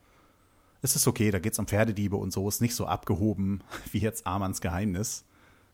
es 0.82 0.96
ist 0.96 1.06
okay, 1.06 1.30
da 1.30 1.38
geht 1.38 1.52
es 1.52 1.58
um 1.58 1.66
Pferdediebe 1.66 2.16
und 2.16 2.32
so, 2.32 2.48
ist 2.48 2.60
nicht 2.60 2.74
so 2.74 2.86
abgehoben 2.86 3.62
wie 3.92 3.98
jetzt 3.98 4.26
Armands 4.26 4.60
Geheimnis. 4.60 5.24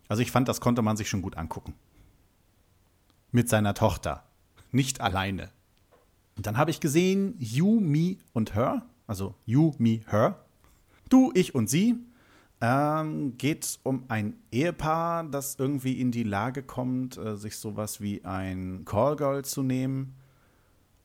Also 0.09 0.23
ich 0.23 0.31
fand, 0.31 0.49
das 0.49 0.61
konnte 0.61 0.83
man 0.83 0.97
sich 0.97 1.09
schon 1.09 1.23
gut 1.23 1.37
angucken. 1.37 1.75
Mit 3.33 3.49
seiner 3.49 3.75
Tochter, 3.75 4.25
nicht 4.71 5.01
alleine. 5.01 5.51
Und 6.37 6.47
dann 6.47 6.57
habe 6.57 6.71
ich 6.71 6.81
gesehen, 6.81 7.35
You, 7.39 7.81
Me 7.81 8.17
und 8.33 8.55
Her, 8.55 8.83
also 9.11 9.35
You, 9.45 9.75
Me, 9.79 10.01
Her. 10.07 10.45
Du, 11.09 11.33
ich 11.35 11.55
und 11.55 11.69
sie. 11.69 11.97
Ähm, 12.63 13.37
geht 13.39 13.79
um 13.83 14.05
ein 14.09 14.35
Ehepaar, 14.53 15.25
das 15.25 15.57
irgendwie 15.59 16.01
in 16.01 16.13
die 16.13 16.25
Lage 16.25 16.63
kommt, 16.63 17.17
äh, 17.17 17.37
sich 17.37 17.57
sowas 17.57 18.01
wie 18.01 18.25
ein 18.25 18.85
Callgirl 18.85 19.45
zu 19.45 19.63
nehmen 19.63 20.15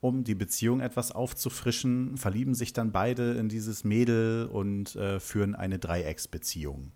um 0.00 0.24
die 0.24 0.34
Beziehung 0.34 0.80
etwas 0.80 1.10
aufzufrischen, 1.10 2.16
verlieben 2.16 2.54
sich 2.54 2.72
dann 2.72 2.92
beide 2.92 3.32
in 3.32 3.48
dieses 3.48 3.82
Mädel 3.82 4.46
und 4.46 4.94
äh, 4.94 5.18
führen 5.18 5.54
eine 5.54 5.78
Dreiecksbeziehung. 5.78 6.92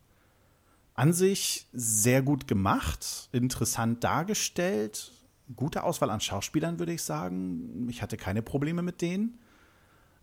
An 0.95 1.13
sich 1.13 1.67
sehr 1.73 2.23
gut 2.23 2.47
gemacht, 2.47 3.29
interessant 3.33 4.05
dargestellt, 4.05 5.13
gute 5.57 5.83
Auswahl 5.83 6.11
an 6.11 6.21
Schauspielern, 6.21 6.79
würde 6.79 6.93
ich 6.93 7.03
sagen. 7.03 7.89
Ich 7.89 8.03
hatte 8.03 8.17
keine 8.17 8.43
Probleme 8.43 8.83
mit 8.83 9.01
denen. 9.01 9.39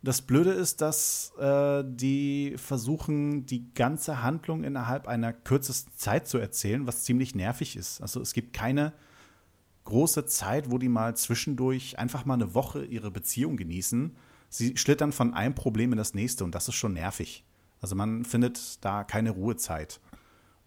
Das 0.04 0.22
Blöde 0.22 0.52
ist, 0.52 0.82
dass 0.82 1.34
äh, 1.40 1.84
die 1.86 2.56
versuchen, 2.58 3.46
die 3.46 3.74
ganze 3.74 4.22
Handlung 4.22 4.64
innerhalb 4.64 5.08
einer 5.08 5.34
kürzesten 5.34 5.92
Zeit 5.96 6.28
zu 6.28 6.38
erzählen, 6.38 6.86
was 6.86 7.04
ziemlich 7.04 7.34
nervig 7.34 7.76
ist. 7.76 8.02
Also 8.02 8.22
es 8.22 8.34
gibt 8.34 8.54
keine 8.54 8.94
große 9.86 10.26
Zeit, 10.26 10.70
wo 10.70 10.78
die 10.78 10.90
mal 10.90 11.16
zwischendurch 11.16 11.98
einfach 11.98 12.26
mal 12.26 12.36
eine 12.36 12.54
Woche 12.54 12.86
ihre 12.86 13.10
Beziehung 13.10 13.58
genießen. 13.58 14.16
Sie 14.50 14.78
schlittern 14.78 15.12
von 15.12 15.34
einem 15.34 15.56
Problem 15.56 15.92
in 15.92 15.98
das 15.98 16.14
nächste 16.14 16.44
und 16.44 16.54
das 16.54 16.68
ist 16.68 16.76
schon 16.76 16.94
nervig. 16.94 17.44
Also 17.82 17.96
man 17.96 18.24
findet 18.24 18.84
da 18.84 19.04
keine 19.04 19.32
Ruhezeit. 19.32 20.00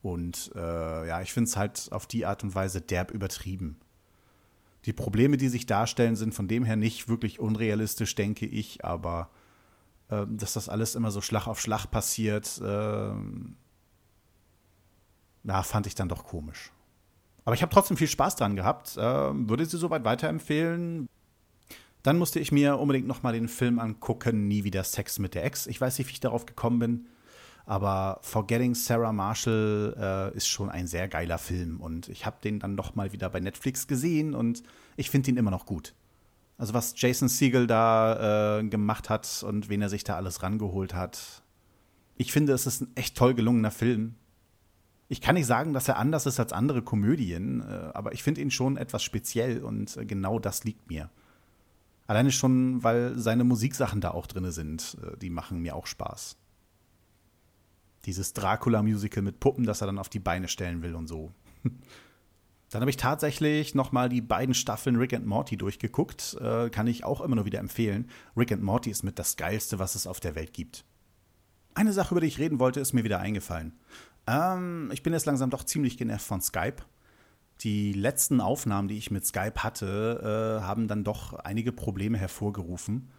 Und 0.02 0.50
äh, 0.54 1.08
ja, 1.08 1.20
ich 1.20 1.32
finde 1.32 1.48
es 1.48 1.56
halt 1.56 1.88
auf 1.92 2.06
die 2.06 2.24
Art 2.26 2.42
und 2.42 2.54
Weise 2.54 2.80
derb 2.80 3.10
übertrieben. 3.10 3.78
Die 4.86 4.92
Probleme, 4.92 5.36
die 5.36 5.48
sich 5.48 5.66
darstellen, 5.66 6.16
sind 6.16 6.34
von 6.34 6.48
dem 6.48 6.64
her 6.64 6.76
nicht 6.76 7.08
wirklich 7.08 7.38
unrealistisch, 7.38 8.14
denke 8.14 8.46
ich, 8.46 8.84
aber 8.84 9.30
äh, 10.08 10.26
dass 10.28 10.54
das 10.54 10.68
alles 10.68 10.94
immer 10.94 11.10
so 11.10 11.20
Schlag 11.20 11.46
auf 11.46 11.60
Schlag 11.60 11.86
passiert, 11.86 12.60
äh, 12.62 13.12
fand 15.62 15.86
ich 15.86 15.94
dann 15.94 16.08
doch 16.08 16.24
komisch. 16.24 16.72
Aber 17.44 17.54
ich 17.54 17.62
habe 17.62 17.72
trotzdem 17.72 17.96
viel 17.96 18.08
Spaß 18.08 18.36
dran 18.36 18.56
gehabt. 18.56 18.96
Äh, 18.96 19.00
würde 19.02 19.66
sie 19.66 19.78
soweit 19.78 20.04
weiterempfehlen. 20.04 21.08
Dann 22.02 22.18
musste 22.18 22.40
ich 22.40 22.52
mir 22.52 22.78
unbedingt 22.78 23.06
noch 23.06 23.22
mal 23.22 23.32
den 23.32 23.48
Film 23.48 23.78
angucken, 23.78 24.48
Nie 24.48 24.64
wieder 24.64 24.84
Sex 24.84 25.18
mit 25.18 25.34
der 25.34 25.44
Ex. 25.44 25.66
Ich 25.66 25.80
weiß 25.80 25.98
nicht, 25.98 26.08
wie 26.08 26.12
ich 26.12 26.20
darauf 26.20 26.46
gekommen 26.46 26.78
bin, 26.78 27.06
aber 27.70 28.18
Forgetting 28.22 28.74
Sarah 28.74 29.12
Marshall 29.12 29.94
äh, 30.32 30.36
ist 30.36 30.48
schon 30.48 30.68
ein 30.68 30.86
sehr 30.86 31.08
geiler 31.08 31.38
Film 31.38 31.80
und 31.80 32.08
ich 32.08 32.26
habe 32.26 32.36
den 32.42 32.58
dann 32.58 32.74
noch 32.74 32.94
mal 32.94 33.12
wieder 33.12 33.30
bei 33.30 33.40
Netflix 33.40 33.86
gesehen 33.86 34.34
und 34.34 34.62
ich 34.96 35.10
finde 35.10 35.30
ihn 35.30 35.36
immer 35.36 35.50
noch 35.50 35.66
gut. 35.66 35.94
Also 36.58 36.74
was 36.74 36.94
Jason 36.96 37.28
Siegel 37.28 37.66
da 37.66 38.58
äh, 38.58 38.64
gemacht 38.64 39.08
hat 39.08 39.44
und 39.46 39.68
wen 39.68 39.82
er 39.82 39.88
sich 39.88 40.04
da 40.04 40.16
alles 40.16 40.42
rangeholt 40.42 40.94
hat. 40.94 41.42
Ich 42.16 42.32
finde, 42.32 42.52
es 42.52 42.66
ist 42.66 42.82
ein 42.82 42.90
echt 42.96 43.16
toll 43.16 43.34
gelungener 43.34 43.70
Film 43.70 44.16
ich 45.10 45.20
kann 45.20 45.34
nicht 45.34 45.46
sagen, 45.46 45.72
dass 45.72 45.88
er 45.88 45.98
anders 45.98 46.24
ist 46.26 46.38
als 46.38 46.52
andere 46.52 46.82
Komödien, 46.82 47.62
äh, 47.62 47.90
aber 47.94 48.12
ich 48.12 48.22
finde 48.22 48.40
ihn 48.42 48.52
schon 48.52 48.76
etwas 48.76 49.02
speziell 49.02 49.64
und 49.64 49.96
äh, 49.96 50.06
genau 50.06 50.38
das 50.38 50.62
liegt 50.62 50.88
mir. 50.88 51.10
Alleine 52.06 52.30
schon, 52.30 52.84
weil 52.84 53.18
seine 53.18 53.42
Musiksachen 53.42 54.00
da 54.00 54.12
auch 54.12 54.28
drin 54.28 54.52
sind, 54.52 54.96
äh, 55.02 55.16
die 55.16 55.30
machen 55.30 55.58
mir 55.62 55.74
auch 55.74 55.88
Spaß. 55.88 56.36
Dieses 58.06 58.32
Dracula-Musical 58.32 59.22
mit 59.22 59.40
Puppen, 59.40 59.64
das 59.64 59.80
er 59.80 59.86
dann 59.86 59.98
auf 59.98 60.08
die 60.08 60.20
Beine 60.20 60.48
stellen 60.48 60.82
will 60.82 60.94
und 60.94 61.06
so. 61.06 61.32
Dann 62.70 62.82
habe 62.82 62.90
ich 62.90 62.96
tatsächlich 62.96 63.74
noch 63.74 63.90
mal 63.90 64.08
die 64.08 64.20
beiden 64.20 64.54
Staffeln 64.54 64.94
Rick 64.94 65.12
and 65.12 65.26
Morty 65.26 65.56
durchgeguckt. 65.56 66.36
Äh, 66.40 66.70
kann 66.70 66.86
ich 66.86 67.02
auch 67.02 67.20
immer 67.20 67.34
nur 67.34 67.44
wieder 67.44 67.58
empfehlen. 67.58 68.08
Rick 68.36 68.52
and 68.52 68.62
Morty 68.62 68.90
ist 68.90 69.02
mit 69.02 69.18
das 69.18 69.36
Geilste, 69.36 69.80
was 69.80 69.96
es 69.96 70.06
auf 70.06 70.20
der 70.20 70.36
Welt 70.36 70.52
gibt. 70.52 70.84
Eine 71.74 71.92
Sache, 71.92 72.14
über 72.14 72.20
die 72.20 72.28
ich 72.28 72.38
reden 72.38 72.60
wollte, 72.60 72.78
ist 72.78 72.92
mir 72.92 73.02
wieder 73.02 73.18
eingefallen. 73.18 73.72
Ähm, 74.28 74.90
ich 74.92 75.02
bin 75.02 75.12
jetzt 75.12 75.26
langsam 75.26 75.50
doch 75.50 75.64
ziemlich 75.64 75.98
genervt 75.98 76.24
von 76.24 76.40
Skype. 76.40 76.76
Die 77.62 77.92
letzten 77.92 78.40
Aufnahmen, 78.40 78.86
die 78.86 78.96
ich 78.96 79.10
mit 79.10 79.26
Skype 79.26 79.64
hatte, 79.64 80.60
äh, 80.60 80.64
haben 80.64 80.86
dann 80.86 81.02
doch 81.02 81.34
einige 81.34 81.72
Probleme 81.72 82.18
hervorgerufen. 82.18 83.10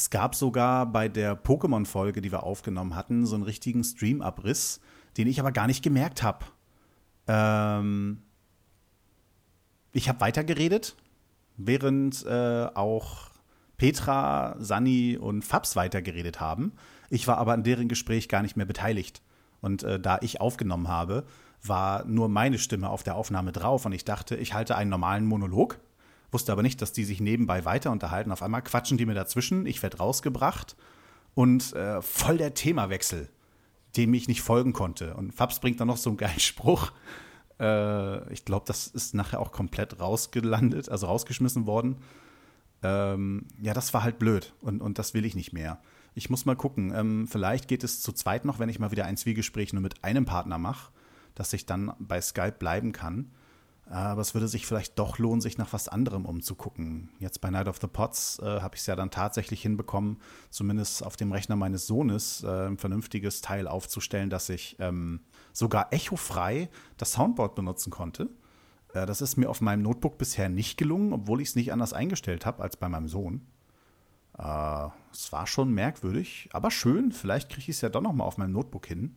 Es 0.00 0.08
gab 0.08 0.34
sogar 0.34 0.86
bei 0.86 1.08
der 1.10 1.36
Pokémon-Folge, 1.36 2.22
die 2.22 2.32
wir 2.32 2.42
aufgenommen 2.42 2.96
hatten, 2.96 3.26
so 3.26 3.34
einen 3.34 3.44
richtigen 3.44 3.84
Stream-Abriss, 3.84 4.80
den 5.18 5.26
ich 5.26 5.38
aber 5.40 5.52
gar 5.52 5.66
nicht 5.66 5.84
gemerkt 5.84 6.22
habe. 6.22 6.46
Ähm 7.28 8.22
ich 9.92 10.08
habe 10.08 10.22
weitergeredet, 10.22 10.96
während 11.58 12.24
äh, 12.24 12.68
auch 12.72 13.28
Petra, 13.76 14.56
Sani 14.58 15.18
und 15.20 15.44
Fabs 15.44 15.76
weitergeredet 15.76 16.40
haben. 16.40 16.72
Ich 17.10 17.28
war 17.28 17.36
aber 17.36 17.52
an 17.52 17.62
deren 17.62 17.88
Gespräch 17.88 18.30
gar 18.30 18.40
nicht 18.40 18.56
mehr 18.56 18.64
beteiligt. 18.64 19.20
Und 19.60 19.82
äh, 19.82 20.00
da 20.00 20.16
ich 20.22 20.40
aufgenommen 20.40 20.88
habe, 20.88 21.26
war 21.62 22.06
nur 22.06 22.30
meine 22.30 22.56
Stimme 22.56 22.88
auf 22.88 23.02
der 23.02 23.16
Aufnahme 23.16 23.52
drauf 23.52 23.84
und 23.84 23.92
ich 23.92 24.06
dachte, 24.06 24.34
ich 24.36 24.54
halte 24.54 24.76
einen 24.76 24.88
normalen 24.88 25.26
Monolog, 25.26 25.78
wusste 26.30 26.52
aber 26.52 26.62
nicht, 26.62 26.80
dass 26.82 26.92
die 26.92 27.04
sich 27.04 27.20
nebenbei 27.20 27.64
weiter 27.64 27.90
unterhalten. 27.90 28.32
Auf 28.32 28.42
einmal 28.42 28.62
quatschen 28.62 28.98
die 28.98 29.06
mir 29.06 29.14
dazwischen, 29.14 29.66
ich 29.66 29.82
werde 29.82 29.98
rausgebracht 29.98 30.76
und 31.34 31.72
äh, 31.74 32.02
voll 32.02 32.38
der 32.38 32.54
Themawechsel, 32.54 33.28
dem 33.96 34.14
ich 34.14 34.28
nicht 34.28 34.42
folgen 34.42 34.72
konnte. 34.72 35.14
Und 35.14 35.34
Fabs 35.34 35.60
bringt 35.60 35.80
dann 35.80 35.88
noch 35.88 35.96
so 35.96 36.10
einen 36.10 36.16
geilen 36.16 36.40
Spruch. 36.40 36.92
Äh, 37.58 38.32
ich 38.32 38.44
glaube, 38.44 38.64
das 38.66 38.86
ist 38.86 39.14
nachher 39.14 39.40
auch 39.40 39.52
komplett 39.52 40.00
rausgelandet, 40.00 40.88
also 40.88 41.06
rausgeschmissen 41.06 41.66
worden. 41.66 41.96
Ähm, 42.82 43.46
ja, 43.60 43.74
das 43.74 43.92
war 43.92 44.02
halt 44.02 44.18
blöd 44.18 44.54
und, 44.60 44.80
und 44.80 44.98
das 44.98 45.14
will 45.14 45.24
ich 45.24 45.34
nicht 45.34 45.52
mehr. 45.52 45.80
Ich 46.14 46.30
muss 46.30 46.46
mal 46.46 46.56
gucken. 46.56 46.92
Ähm, 46.94 47.28
vielleicht 47.28 47.68
geht 47.68 47.84
es 47.84 48.00
zu 48.00 48.12
zweit 48.12 48.44
noch, 48.44 48.58
wenn 48.58 48.68
ich 48.68 48.78
mal 48.78 48.90
wieder 48.90 49.04
ein 49.04 49.16
Zwiegespräch 49.16 49.72
nur 49.72 49.82
mit 49.82 50.02
einem 50.02 50.24
Partner 50.24 50.58
mache, 50.58 50.90
dass 51.34 51.52
ich 51.52 51.66
dann 51.66 51.92
bei 51.98 52.20
Skype 52.20 52.56
bleiben 52.58 52.92
kann. 52.92 53.30
Aber 53.90 54.20
es 54.22 54.34
würde 54.34 54.46
sich 54.46 54.66
vielleicht 54.66 55.00
doch 55.00 55.18
lohnen, 55.18 55.40
sich 55.40 55.58
nach 55.58 55.72
was 55.72 55.88
anderem 55.88 56.24
umzugucken. 56.24 57.08
Jetzt 57.18 57.40
bei 57.40 57.50
Night 57.50 57.66
of 57.66 57.78
the 57.80 57.88
Pots 57.88 58.38
äh, 58.38 58.60
habe 58.60 58.76
ich 58.76 58.82
es 58.82 58.86
ja 58.86 58.94
dann 58.94 59.10
tatsächlich 59.10 59.62
hinbekommen, 59.62 60.18
zumindest 60.48 61.04
auf 61.04 61.16
dem 61.16 61.32
Rechner 61.32 61.56
meines 61.56 61.88
Sohnes 61.88 62.44
äh, 62.44 62.68
ein 62.68 62.78
vernünftiges 62.78 63.40
Teil 63.40 63.66
aufzustellen, 63.66 64.30
dass 64.30 64.48
ich 64.48 64.76
ähm, 64.78 65.22
sogar 65.52 65.92
echofrei 65.92 66.70
das 66.98 67.12
Soundboard 67.12 67.56
benutzen 67.56 67.90
konnte. 67.90 68.30
Äh, 68.94 69.06
das 69.06 69.20
ist 69.20 69.36
mir 69.36 69.50
auf 69.50 69.60
meinem 69.60 69.82
Notebook 69.82 70.18
bisher 70.18 70.48
nicht 70.48 70.76
gelungen, 70.76 71.12
obwohl 71.12 71.40
ich 71.40 71.48
es 71.48 71.56
nicht 71.56 71.72
anders 71.72 71.92
eingestellt 71.92 72.46
habe 72.46 72.62
als 72.62 72.76
bei 72.76 72.88
meinem 72.88 73.08
Sohn. 73.08 73.44
Äh, 74.38 74.86
es 75.12 75.32
war 75.32 75.48
schon 75.48 75.72
merkwürdig, 75.72 76.48
aber 76.52 76.70
schön. 76.70 77.10
Vielleicht 77.10 77.48
kriege 77.48 77.62
ich 77.62 77.76
es 77.76 77.80
ja 77.80 77.88
doch 77.88 78.02
noch 78.02 78.12
mal 78.12 78.22
auf 78.22 78.38
meinem 78.38 78.52
Notebook 78.52 78.86
hin. 78.86 79.16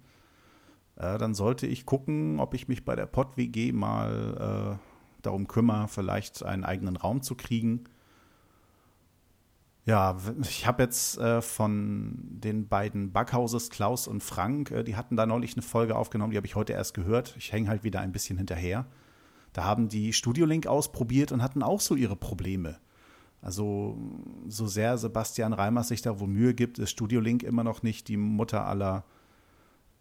Äh, 0.96 1.18
dann 1.18 1.34
sollte 1.34 1.68
ich 1.68 1.86
gucken, 1.86 2.40
ob 2.40 2.54
ich 2.54 2.68
mich 2.68 2.86
bei 2.86 2.96
der 2.96 3.06
Pod-WG 3.06 3.72
mal 3.72 4.78
äh, 4.80 4.94
darum 5.22 5.48
kümmere, 5.48 5.88
vielleicht 5.88 6.44
einen 6.44 6.64
eigenen 6.64 6.96
Raum 6.96 7.22
zu 7.22 7.36
kriegen. 7.36 7.86
Ja, 9.86 10.16
ich 10.42 10.66
habe 10.66 10.84
jetzt 10.84 11.18
äh, 11.18 11.42
von 11.42 12.18
den 12.20 12.70
beiden 12.70 13.12
Backhauses, 13.12 13.70
Klaus 13.70 14.08
und 14.08 14.24
Frank, 14.24 14.72
äh, 14.72 14.84
die 14.84 14.96
hatten 14.96 15.18
da 15.18 15.26
neulich 15.26 15.56
eine 15.56 15.62
Folge 15.62 15.96
aufgenommen, 15.96 16.32
die 16.32 16.38
habe 16.38 16.48
ich 16.48 16.56
heute 16.56 16.74
erst 16.74 16.94
gehört. 16.94 17.36
Ich 17.38 17.52
hänge 17.52 17.70
halt 17.70 17.84
wieder 17.84 18.00
ein 18.00 18.14
bisschen 18.14 18.38
hinterher. 18.38 18.86
Da 19.52 19.66
haben 19.66 19.90
die 19.90 20.14
Studiolink 20.14 20.68
ausprobiert 20.68 21.32
und 21.32 21.44
hatten 21.44 21.64
auch 21.64 21.82
so 21.82 21.96
ihre 21.96 22.16
Probleme. 22.16 22.80
Also, 23.42 23.98
so 24.48 24.68
sehr 24.68 24.98
Sebastian 24.98 25.52
Reimers 25.52 25.90
sich 25.90 26.02
da 26.02 26.18
wohl 26.18 26.30
Mühe 26.30 26.54
gibt, 26.54 26.80
ist 26.80 26.92
Studiolink 26.92 27.44
immer 27.44 27.66
noch 27.66 27.84
nicht 27.84 28.08
die 28.08 28.16
Mutter 28.16 28.66
aller 28.66 29.04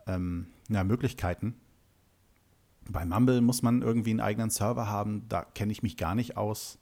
ähm, 0.06 0.46
ja, 0.74 0.84
Möglichkeiten. 0.84 1.54
Bei 2.88 3.04
Mumble 3.04 3.40
muss 3.40 3.62
man 3.62 3.82
irgendwie 3.82 4.10
einen 4.10 4.20
eigenen 4.20 4.50
Server 4.50 4.88
haben, 4.88 5.28
da 5.28 5.44
kenne 5.44 5.72
ich 5.72 5.82
mich 5.82 5.96
gar 5.96 6.14
nicht 6.14 6.36
aus. 6.36 6.78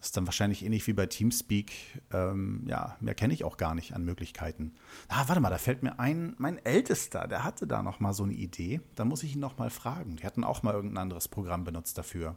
Ist 0.00 0.16
dann 0.16 0.26
wahrscheinlich 0.26 0.64
ähnlich 0.64 0.86
wie 0.86 0.94
bei 0.94 1.04
Teamspeak. 1.04 1.72
Ähm, 2.10 2.64
ja, 2.66 2.96
mehr 3.00 3.14
kenne 3.14 3.34
ich 3.34 3.44
auch 3.44 3.58
gar 3.58 3.74
nicht 3.74 3.94
an 3.94 4.02
Möglichkeiten. 4.02 4.72
Ah, 5.08 5.24
warte 5.26 5.42
mal, 5.42 5.50
da 5.50 5.58
fällt 5.58 5.82
mir 5.82 5.98
ein, 5.98 6.34
mein 6.38 6.64
Ältester, 6.64 7.28
der 7.28 7.44
hatte 7.44 7.66
da 7.66 7.82
noch 7.82 8.00
mal 8.00 8.14
so 8.14 8.22
eine 8.22 8.32
Idee. 8.32 8.80
Da 8.94 9.04
muss 9.04 9.22
ich 9.22 9.34
ihn 9.34 9.40
noch 9.40 9.58
mal 9.58 9.68
fragen. 9.68 10.16
Die 10.16 10.24
hatten 10.24 10.42
auch 10.42 10.62
mal 10.62 10.72
irgendein 10.72 11.02
anderes 11.02 11.28
Programm 11.28 11.64
benutzt 11.64 11.98
dafür. 11.98 12.36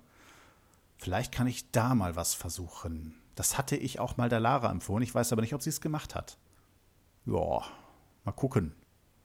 Vielleicht 0.98 1.32
kann 1.32 1.48
ich 1.48 1.72
da 1.72 1.96
mal 1.96 2.18
was 2.18 2.34
versuchen. 2.34 3.16
Das 3.36 3.58
hatte 3.58 3.78
ich 3.78 4.00
auch 4.00 4.18
mal 4.18 4.30
der 4.30 4.42
Lara 4.42 4.70
empfohlen. 4.70 5.04
Ich 5.04 5.16
weiß 5.16 5.32
aber 5.32 5.42
nicht, 5.42 5.54
ob 5.54 5.62
sie 5.62 5.70
es 5.70 5.80
gemacht 5.80 6.16
hat. 6.16 6.38
Ja, 7.26 7.62
mal 8.26 8.32
gucken. 8.34 8.76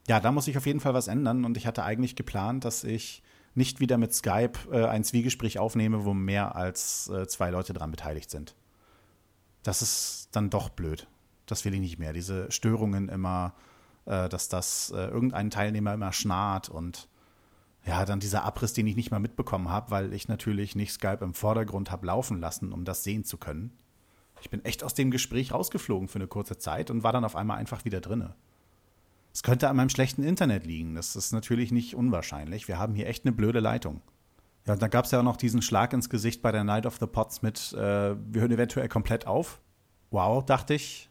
Ja, 0.08 0.20
da 0.20 0.32
muss 0.32 0.48
ich 0.48 0.56
auf 0.56 0.66
jeden 0.66 0.80
Fall 0.80 0.94
was 0.94 1.06
ändern. 1.06 1.44
Und 1.44 1.56
ich 1.56 1.66
hatte 1.66 1.84
eigentlich 1.84 2.16
geplant, 2.16 2.64
dass 2.64 2.82
ich 2.82 3.22
nicht 3.54 3.78
wieder 3.78 3.98
mit 3.98 4.14
Skype 4.14 4.52
äh, 4.72 4.86
ein 4.86 5.04
Zwiegespräch 5.04 5.58
aufnehme, 5.58 6.04
wo 6.04 6.14
mehr 6.14 6.56
als 6.56 7.08
äh, 7.08 7.26
zwei 7.28 7.50
Leute 7.50 7.74
daran 7.74 7.90
beteiligt 7.90 8.30
sind. 8.30 8.54
Das 9.62 9.82
ist 9.82 10.28
dann 10.32 10.48
doch 10.48 10.70
blöd. 10.70 11.06
Das 11.44 11.64
will 11.64 11.74
ich 11.74 11.80
nicht 11.80 11.98
mehr. 11.98 12.12
Diese 12.12 12.50
Störungen 12.50 13.08
immer, 13.08 13.54
äh, 14.06 14.28
dass 14.28 14.48
das 14.48 14.90
äh, 14.90 15.08
irgendein 15.08 15.50
Teilnehmer 15.50 15.92
immer 15.92 16.12
schnarrt 16.12 16.68
und 16.68 17.08
ja, 17.84 18.04
dann 18.04 18.20
dieser 18.20 18.44
Abriss, 18.44 18.72
den 18.72 18.86
ich 18.86 18.96
nicht 18.96 19.10
mal 19.10 19.20
mitbekommen 19.20 19.68
habe, 19.70 19.90
weil 19.90 20.12
ich 20.12 20.28
natürlich 20.28 20.74
nicht 20.74 20.92
Skype 20.92 21.22
im 21.24 21.34
Vordergrund 21.34 21.90
habe 21.90 22.06
laufen 22.06 22.40
lassen, 22.40 22.72
um 22.72 22.84
das 22.84 23.02
sehen 23.04 23.24
zu 23.24 23.38
können. 23.38 23.72
Ich 24.40 24.50
bin 24.50 24.64
echt 24.64 24.84
aus 24.84 24.94
dem 24.94 25.10
Gespräch 25.10 25.52
rausgeflogen 25.52 26.08
für 26.08 26.18
eine 26.18 26.28
kurze 26.28 26.58
Zeit 26.58 26.90
und 26.90 27.02
war 27.02 27.12
dann 27.12 27.24
auf 27.24 27.36
einmal 27.36 27.58
einfach 27.58 27.84
wieder 27.84 28.00
drinne. 28.00 28.34
Es 29.38 29.44
könnte 29.44 29.68
an 29.68 29.76
meinem 29.76 29.88
schlechten 29.88 30.24
Internet 30.24 30.66
liegen. 30.66 30.96
Das 30.96 31.14
ist 31.14 31.30
natürlich 31.30 31.70
nicht 31.70 31.94
unwahrscheinlich. 31.94 32.66
Wir 32.66 32.76
haben 32.76 32.96
hier 32.96 33.06
echt 33.06 33.24
eine 33.24 33.30
blöde 33.30 33.60
Leitung. 33.60 34.02
Ja, 34.66 34.72
und 34.72 34.82
dann 34.82 34.90
gab 34.90 35.04
es 35.04 35.12
ja 35.12 35.20
auch 35.20 35.22
noch 35.22 35.36
diesen 35.36 35.62
Schlag 35.62 35.92
ins 35.92 36.10
Gesicht 36.10 36.42
bei 36.42 36.50
der 36.50 36.64
Night 36.64 36.86
of 36.86 36.96
the 36.98 37.06
Pots 37.06 37.40
mit, 37.40 37.72
äh, 37.74 38.16
wir 38.16 38.40
hören 38.40 38.50
eventuell 38.50 38.88
komplett 38.88 39.28
auf. 39.28 39.60
Wow, 40.10 40.44
dachte 40.44 40.74
ich. 40.74 41.08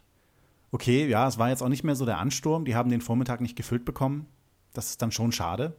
Okay, 0.72 1.08
ja, 1.08 1.26
es 1.26 1.38
war 1.38 1.48
jetzt 1.48 1.62
auch 1.62 1.70
nicht 1.70 1.84
mehr 1.84 1.94
so 1.94 2.04
der 2.04 2.18
Ansturm. 2.18 2.66
Die 2.66 2.76
haben 2.76 2.90
den 2.90 3.00
Vormittag 3.00 3.40
nicht 3.40 3.56
gefüllt 3.56 3.86
bekommen. 3.86 4.26
Das 4.74 4.90
ist 4.90 5.00
dann 5.00 5.10
schon 5.10 5.32
schade. 5.32 5.74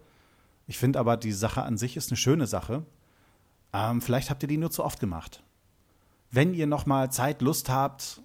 Ich 0.66 0.80
finde 0.80 0.98
aber, 0.98 1.18
die 1.18 1.34
Sache 1.34 1.62
an 1.62 1.78
sich 1.78 1.98
ist 1.98 2.10
eine 2.10 2.18
schöne 2.18 2.48
Sache. 2.48 2.84
Ähm, 3.74 4.02
vielleicht 4.02 4.32
habt 4.32 4.42
ihr 4.42 4.50
die 4.50 4.58
nur 4.58 4.72
zu 4.72 4.84
oft 4.84 5.00
gemacht. 5.00 5.44
Wenn 6.32 6.56
ihr 6.56 6.66
noch 6.66 6.88
mal 6.88 7.12
Zeit, 7.12 7.44
Lust 7.44 7.70
habt, 7.70 8.24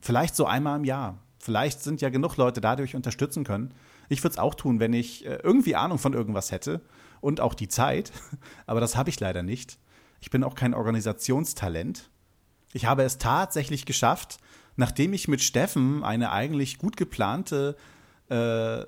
vielleicht 0.00 0.36
so 0.36 0.46
einmal 0.46 0.78
im 0.78 0.84
Jahr, 0.84 1.18
Vielleicht 1.42 1.82
sind 1.82 2.00
ja 2.00 2.08
genug 2.08 2.36
Leute 2.36 2.60
dadurch 2.60 2.94
unterstützen 2.94 3.42
können. 3.42 3.74
Ich 4.08 4.22
würde 4.22 4.34
es 4.34 4.38
auch 4.38 4.54
tun, 4.54 4.78
wenn 4.78 4.92
ich 4.92 5.26
äh, 5.26 5.40
irgendwie 5.42 5.74
Ahnung 5.74 5.98
von 5.98 6.12
irgendwas 6.12 6.52
hätte 6.52 6.80
und 7.20 7.40
auch 7.40 7.54
die 7.54 7.66
Zeit. 7.66 8.12
Aber 8.66 8.80
das 8.80 8.94
habe 8.94 9.10
ich 9.10 9.18
leider 9.18 9.42
nicht. 9.42 9.76
Ich 10.20 10.30
bin 10.30 10.44
auch 10.44 10.54
kein 10.54 10.72
Organisationstalent. 10.72 12.10
Ich 12.72 12.86
habe 12.86 13.02
es 13.02 13.18
tatsächlich 13.18 13.86
geschafft, 13.86 14.38
nachdem 14.76 15.14
ich 15.14 15.26
mit 15.26 15.42
Steffen 15.42 16.04
eine 16.04 16.30
eigentlich 16.30 16.78
gut 16.78 16.96
geplante 16.96 17.76
äh, 18.28 18.84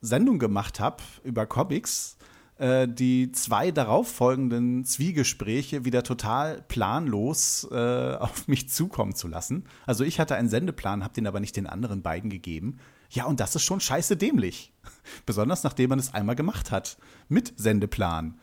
Sendung 0.00 0.38
gemacht 0.38 0.78
habe 0.78 1.02
über 1.24 1.44
Comics, 1.44 2.18
äh, 2.58 2.88
die 2.88 3.32
zwei 3.32 3.70
darauffolgenden 3.70 4.84
Zwiegespräche 4.84 5.84
wieder 5.84 6.02
total 6.02 6.62
planlos 6.68 7.68
äh, 7.70 8.14
auf 8.14 8.48
mich 8.48 8.70
zukommen 8.70 9.14
zu 9.14 9.28
lassen. 9.28 9.64
Also 9.84 10.04
ich 10.04 10.18
hatte 10.18 10.36
einen 10.36 10.48
Sendeplan, 10.48 11.04
habe 11.04 11.14
den 11.14 11.26
aber 11.26 11.40
nicht 11.40 11.56
den 11.56 11.66
anderen 11.66 12.02
beiden 12.02 12.30
gegeben. 12.30 12.78
Ja, 13.10 13.26
und 13.26 13.40
das 13.40 13.54
ist 13.54 13.62
schon 13.62 13.80
scheiße 13.80 14.16
dämlich. 14.16 14.72
Besonders 15.26 15.64
nachdem 15.64 15.90
man 15.90 15.98
es 15.98 16.14
einmal 16.14 16.36
gemacht 16.36 16.70
hat. 16.70 16.96
Mit 17.28 17.52
Sendeplan. 17.56 18.38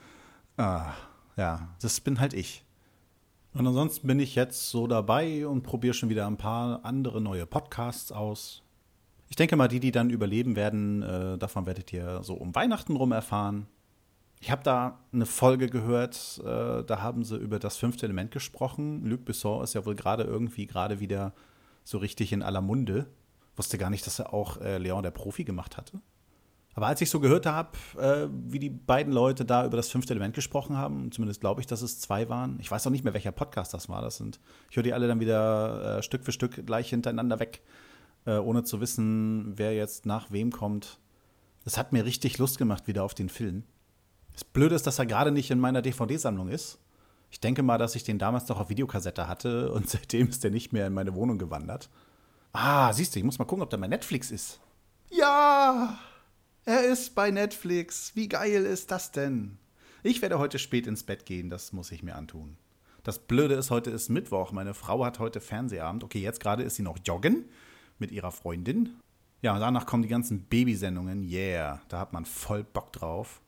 Ah, 0.57 0.93
ja, 1.35 1.69
das 1.81 1.99
bin 1.99 2.19
halt 2.19 2.33
ich. 2.33 2.63
Und 3.53 3.67
ansonsten 3.67 4.07
bin 4.07 4.19
ich 4.19 4.35
jetzt 4.35 4.69
so 4.69 4.87
dabei 4.87 5.45
und 5.47 5.63
probiere 5.63 5.93
schon 5.93 6.09
wieder 6.09 6.25
ein 6.27 6.37
paar 6.37 6.85
andere 6.85 7.21
neue 7.21 7.45
Podcasts 7.45 8.11
aus. 8.11 8.63
Ich 9.29 9.35
denke 9.35 9.55
mal, 9.55 9.67
die, 9.67 9.79
die 9.79 9.91
dann 9.91 10.09
überleben 10.09 10.55
werden, 10.55 11.01
äh, 11.01 11.37
davon 11.37 11.65
werdet 11.65 11.91
ihr 11.93 12.21
so 12.23 12.35
um 12.35 12.53
Weihnachten 12.53 12.95
rum 12.95 13.11
erfahren. 13.11 13.67
Ich 14.43 14.51
habe 14.51 14.61
da 14.61 14.99
eine 15.13 15.25
Folge 15.25 15.69
gehört, 15.69 16.41
äh, 16.43 16.83
da 16.83 17.01
haben 17.01 17.23
sie 17.23 17.37
über 17.37 17.59
das 17.59 17.77
fünfte 17.77 18.05
Element 18.05 18.31
gesprochen. 18.31 19.05
Luc 19.05 19.23
Besson 19.23 19.63
ist 19.63 19.73
ja 19.73 19.85
wohl 19.85 19.95
gerade 19.95 20.25
irgendwie 20.25 20.67
gerade 20.67 20.99
wieder 20.99 21.33
so 21.85 21.97
richtig 21.97 22.33
in 22.33 22.43
aller 22.43 22.59
Munde. 22.59 23.07
Wusste 23.55 23.77
gar 23.77 23.89
nicht, 23.89 24.05
dass 24.05 24.19
er 24.19 24.33
auch 24.33 24.59
äh, 24.59 24.79
Leon 24.79 25.01
der 25.01 25.11
Profi 25.11 25.45
gemacht 25.45 25.77
hatte. 25.77 26.01
Aber 26.73 26.87
als 26.87 26.99
ich 26.99 27.09
so 27.09 27.21
gehört 27.21 27.45
habe, 27.45 27.69
äh, 27.97 28.27
wie 28.33 28.59
die 28.59 28.69
beiden 28.69 29.13
Leute 29.13 29.45
da 29.45 29.65
über 29.65 29.77
das 29.77 29.87
fünfte 29.87 30.11
Element 30.11 30.35
gesprochen 30.35 30.75
haben, 30.75 31.09
zumindest 31.13 31.39
glaube 31.39 31.61
ich, 31.61 31.67
dass 31.67 31.81
es 31.81 32.01
zwei 32.01 32.27
waren. 32.27 32.57
Ich 32.59 32.69
weiß 32.69 32.85
auch 32.85 32.91
nicht 32.91 33.05
mehr, 33.05 33.13
welcher 33.13 33.31
Podcast 33.31 33.73
das 33.73 33.87
war. 33.87 34.01
Das 34.01 34.17
sind, 34.17 34.41
ich 34.69 34.75
höre 34.75 34.83
die 34.83 34.91
alle 34.91 35.07
dann 35.07 35.21
wieder 35.21 35.99
äh, 35.99 36.03
Stück 36.03 36.25
für 36.25 36.33
Stück 36.33 36.65
gleich 36.65 36.89
hintereinander 36.89 37.39
weg, 37.39 37.61
äh, 38.25 38.35
ohne 38.35 38.65
zu 38.65 38.81
wissen, 38.81 39.57
wer 39.57 39.73
jetzt 39.73 40.05
nach 40.05 40.31
wem 40.31 40.51
kommt. 40.51 40.99
Das 41.63 41.77
hat 41.77 41.93
mir 41.93 42.03
richtig 42.03 42.39
Lust 42.39 42.57
gemacht 42.57 42.87
wieder 42.87 43.05
auf 43.05 43.13
den 43.13 43.29
Film. 43.29 43.63
Das 44.33 44.43
Blöde 44.43 44.75
ist, 44.75 44.87
dass 44.87 44.99
er 44.99 45.05
gerade 45.05 45.31
nicht 45.31 45.51
in 45.51 45.59
meiner 45.59 45.81
DVD-Sammlung 45.81 46.49
ist. 46.49 46.79
Ich 47.29 47.39
denke 47.39 47.63
mal, 47.63 47.77
dass 47.77 47.95
ich 47.95 48.03
den 48.03 48.19
damals 48.19 48.45
doch 48.45 48.59
auf 48.59 48.69
Videokassette 48.69 49.27
hatte 49.27 49.71
und 49.73 49.89
seitdem 49.89 50.29
ist 50.29 50.43
der 50.43 50.51
nicht 50.51 50.73
mehr 50.73 50.87
in 50.87 50.93
meine 50.93 51.15
Wohnung 51.15 51.37
gewandert. 51.37 51.89
Ah, 52.51 52.93
siehst 52.93 53.15
du, 53.15 53.19
ich 53.19 53.25
muss 53.25 53.39
mal 53.39 53.45
gucken, 53.45 53.63
ob 53.63 53.69
der 53.69 53.77
bei 53.77 53.87
Netflix 53.87 54.29
ist. 54.29 54.59
Ja, 55.09 55.97
er 56.65 56.83
ist 56.85 57.15
bei 57.15 57.31
Netflix. 57.31 58.15
Wie 58.15 58.27
geil 58.27 58.65
ist 58.65 58.91
das 58.91 59.11
denn? 59.11 59.57
Ich 60.03 60.21
werde 60.21 60.37
heute 60.37 60.59
spät 60.59 60.85
ins 60.85 61.03
Bett 61.03 61.25
gehen, 61.25 61.49
das 61.49 61.73
muss 61.73 61.91
ich 61.91 62.03
mir 62.03 62.15
antun. 62.15 62.57
Das 63.03 63.19
Blöde 63.19 63.55
ist, 63.55 63.69
heute 63.69 63.89
ist 63.89 64.09
Mittwoch. 64.09 64.51
Meine 64.51 64.73
Frau 64.73 65.03
hat 65.03 65.19
heute 65.19 65.41
Fernsehabend. 65.41 66.03
Okay, 66.03 66.19
jetzt 66.19 66.39
gerade 66.39 66.63
ist 66.63 66.75
sie 66.75 66.83
noch 66.83 66.97
joggen 67.03 67.49
mit 67.99 68.11
ihrer 68.11 68.31
Freundin. 68.31 68.95
Ja, 69.41 69.59
danach 69.59 69.85
kommen 69.85 70.03
die 70.03 70.09
ganzen 70.09 70.45
Babysendungen. 70.45 71.29
Yeah, 71.29 71.81
da 71.89 71.99
hat 71.99 72.13
man 72.13 72.23
voll 72.25 72.63
Bock 72.63 72.93
drauf. 72.93 73.41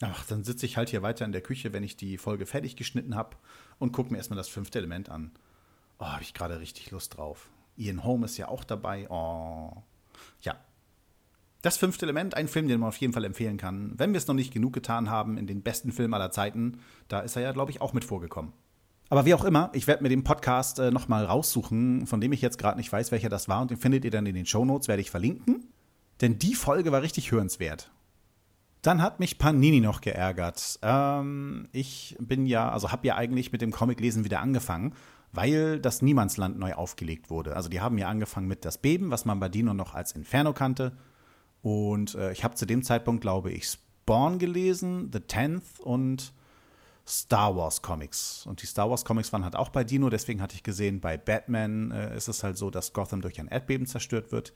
Ach, 0.00 0.24
dann 0.26 0.44
sitze 0.44 0.66
ich 0.66 0.76
halt 0.76 0.90
hier 0.90 1.02
weiter 1.02 1.24
in 1.24 1.32
der 1.32 1.40
Küche, 1.40 1.72
wenn 1.72 1.82
ich 1.82 1.96
die 1.96 2.18
Folge 2.18 2.46
fertig 2.46 2.76
geschnitten 2.76 3.14
habe 3.14 3.36
und 3.78 3.92
gucke 3.92 4.10
mir 4.10 4.18
erstmal 4.18 4.36
das 4.36 4.48
fünfte 4.48 4.78
Element 4.78 5.08
an. 5.08 5.32
Oh, 5.98 6.06
habe 6.06 6.22
ich 6.22 6.34
gerade 6.34 6.60
richtig 6.60 6.90
Lust 6.90 7.16
drauf. 7.16 7.50
Ian 7.76 8.04
Holm 8.04 8.24
ist 8.24 8.36
ja 8.36 8.48
auch 8.48 8.64
dabei. 8.64 9.08
Oh. 9.08 9.82
Ja. 10.42 10.56
Das 11.62 11.76
fünfte 11.76 12.04
Element, 12.04 12.36
ein 12.36 12.48
Film, 12.48 12.68
den 12.68 12.80
man 12.80 12.88
auf 12.88 12.96
jeden 12.98 13.12
Fall 13.12 13.24
empfehlen 13.24 13.56
kann. 13.56 13.92
Wenn 13.96 14.12
wir 14.12 14.18
es 14.18 14.26
noch 14.26 14.34
nicht 14.34 14.52
genug 14.52 14.72
getan 14.72 15.08
haben 15.08 15.38
in 15.38 15.46
den 15.46 15.62
besten 15.62 15.92
Filmen 15.92 16.12
aller 16.12 16.30
Zeiten, 16.30 16.80
da 17.08 17.20
ist 17.20 17.36
er 17.36 17.42
ja, 17.42 17.52
glaube 17.52 17.70
ich, 17.70 17.80
auch 17.80 17.92
mit 17.92 18.04
vorgekommen. 18.04 18.52
Aber 19.08 19.24
wie 19.24 19.34
auch 19.34 19.44
immer, 19.44 19.70
ich 19.72 19.86
werde 19.86 20.02
mir 20.02 20.08
den 20.08 20.24
Podcast 20.24 20.78
äh, 20.78 20.90
nochmal 20.90 21.24
raussuchen, 21.24 22.06
von 22.06 22.20
dem 22.20 22.32
ich 22.32 22.42
jetzt 22.42 22.58
gerade 22.58 22.76
nicht 22.76 22.92
weiß, 22.92 23.12
welcher 23.12 23.28
das 23.28 23.48
war. 23.48 23.62
Und 23.62 23.70
den 23.70 23.78
findet 23.78 24.04
ihr 24.04 24.10
dann 24.10 24.26
in 24.26 24.34
den 24.34 24.46
Shownotes, 24.46 24.88
werde 24.88 25.02
ich 25.02 25.10
verlinken. 25.10 25.68
Denn 26.20 26.38
die 26.38 26.54
Folge 26.54 26.92
war 26.92 27.02
richtig 27.02 27.30
hörenswert. 27.30 27.90
Dann 28.84 29.00
hat 29.00 29.18
mich 29.18 29.38
Panini 29.38 29.80
noch 29.80 30.02
geärgert. 30.02 30.78
Ähm, 30.82 31.68
ich 31.72 32.16
bin 32.20 32.44
ja, 32.44 32.70
also 32.70 32.92
habe 32.92 33.06
ja 33.06 33.16
eigentlich 33.16 33.50
mit 33.50 33.62
dem 33.62 33.70
Comiclesen 33.70 34.24
wieder 34.24 34.40
angefangen, 34.40 34.92
weil 35.32 35.80
das 35.80 36.02
Niemandsland 36.02 36.58
neu 36.58 36.74
aufgelegt 36.74 37.30
wurde. 37.30 37.56
Also 37.56 37.70
die 37.70 37.80
haben 37.80 37.96
ja 37.96 38.08
angefangen 38.08 38.46
mit 38.46 38.66
das 38.66 38.76
Beben, 38.76 39.10
was 39.10 39.24
man 39.24 39.40
bei 39.40 39.48
Dino 39.48 39.72
noch 39.72 39.94
als 39.94 40.12
Inferno 40.12 40.52
kannte. 40.52 40.92
Und 41.62 42.14
äh, 42.14 42.30
ich 42.32 42.44
habe 42.44 42.56
zu 42.56 42.66
dem 42.66 42.82
Zeitpunkt, 42.82 43.22
glaube 43.22 43.50
ich, 43.52 43.66
Spawn 43.68 44.38
gelesen, 44.38 45.08
The 45.10 45.20
Tenth 45.20 45.80
und 45.80 46.34
Star 47.08 47.56
Wars 47.56 47.80
Comics. 47.80 48.44
Und 48.46 48.60
die 48.60 48.66
Star 48.66 48.90
Wars 48.90 49.06
Comics 49.06 49.32
waren 49.32 49.44
halt 49.44 49.56
auch 49.56 49.70
bei 49.70 49.82
Dino, 49.82 50.10
deswegen 50.10 50.42
hatte 50.42 50.56
ich 50.56 50.62
gesehen, 50.62 51.00
bei 51.00 51.16
Batman 51.16 51.90
äh, 51.90 52.14
ist 52.14 52.28
es 52.28 52.44
halt 52.44 52.58
so, 52.58 52.68
dass 52.68 52.92
Gotham 52.92 53.22
durch 53.22 53.40
ein 53.40 53.48
Erdbeben 53.48 53.86
zerstört 53.86 54.30
wird 54.30 54.52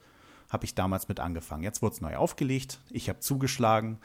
habe 0.49 0.65
ich 0.65 0.75
damals 0.75 1.07
mit 1.07 1.19
angefangen. 1.19 1.63
Jetzt 1.63 1.81
wurde 1.81 1.95
es 1.95 2.01
neu 2.01 2.15
aufgelegt, 2.15 2.79
ich 2.89 3.09
habe 3.09 3.19
zugeschlagen. 3.19 3.99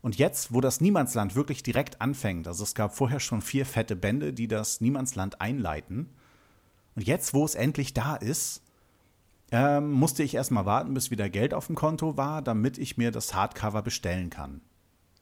Und 0.00 0.16
jetzt, 0.18 0.52
wo 0.52 0.60
das 0.60 0.80
Niemandsland 0.80 1.34
wirklich 1.34 1.62
direkt 1.62 2.00
anfängt, 2.00 2.48
also 2.48 2.64
es 2.64 2.74
gab 2.74 2.94
vorher 2.94 3.20
schon 3.20 3.40
vier 3.40 3.66
fette 3.66 3.94
Bände, 3.94 4.32
die 4.32 4.48
das 4.48 4.80
Niemandsland 4.80 5.40
einleiten. 5.40 6.08
Und 6.96 7.06
jetzt, 7.06 7.34
wo 7.34 7.44
es 7.44 7.54
endlich 7.54 7.94
da 7.94 8.16
ist, 8.16 8.62
ähm, 9.52 9.92
musste 9.92 10.22
ich 10.22 10.34
erstmal 10.34 10.66
warten, 10.66 10.94
bis 10.94 11.10
wieder 11.10 11.28
Geld 11.28 11.54
auf 11.54 11.66
dem 11.66 11.76
Konto 11.76 12.16
war, 12.16 12.42
damit 12.42 12.78
ich 12.78 12.96
mir 12.96 13.10
das 13.10 13.34
Hardcover 13.34 13.82
bestellen 13.82 14.30
kann. 14.30 14.60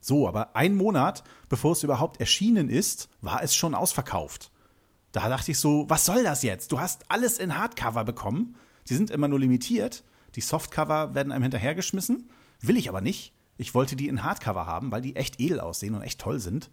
So, 0.01 0.27
aber 0.27 0.57
ein 0.57 0.77
Monat, 0.77 1.25
bevor 1.49 1.73
es 1.73 1.83
überhaupt 1.83 2.21
erschienen 2.21 2.71
ist, 2.71 3.11
war 3.21 3.43
es 3.43 3.55
schon 3.55 3.75
ausverkauft. 3.75 4.51
Da 5.13 5.29
dachte 5.29 5.51
ich 5.51 5.59
so, 5.59 5.85
was 5.89 6.07
soll 6.07 6.23
das 6.23 6.43
jetzt? 6.43 6.73
Du 6.73 6.81
hast 6.81 7.11
alles 7.11 7.39
in 7.39 7.59
Hardcover 7.59 8.05
bekommen. 8.05 8.57
Die 8.89 8.95
sind 8.95 9.11
immer 9.11 9.29
nur 9.29 9.41
limitiert. 9.41 10.05
Die 10.37 10.41
Softcover 10.41 11.15
werden 11.15 11.33
einem 11.33 11.43
hinterhergeschmissen. 11.43 12.31
Will 12.61 12.77
ich 12.77 12.89
aber 12.89 13.01
nicht. 13.01 13.33
Ich 13.57 13.75
wollte 13.75 13.97
die 13.97 14.09
in 14.09 14.23
Hardcover 14.23 14.67
haben, 14.67 14.91
weil 14.91 15.03
die 15.03 15.17
echt 15.17 15.41
edel 15.41 15.61
aussehen 15.61 15.95
und 15.95 16.03
echt 16.03 16.21
toll 16.21 16.39
sind. 16.39 16.71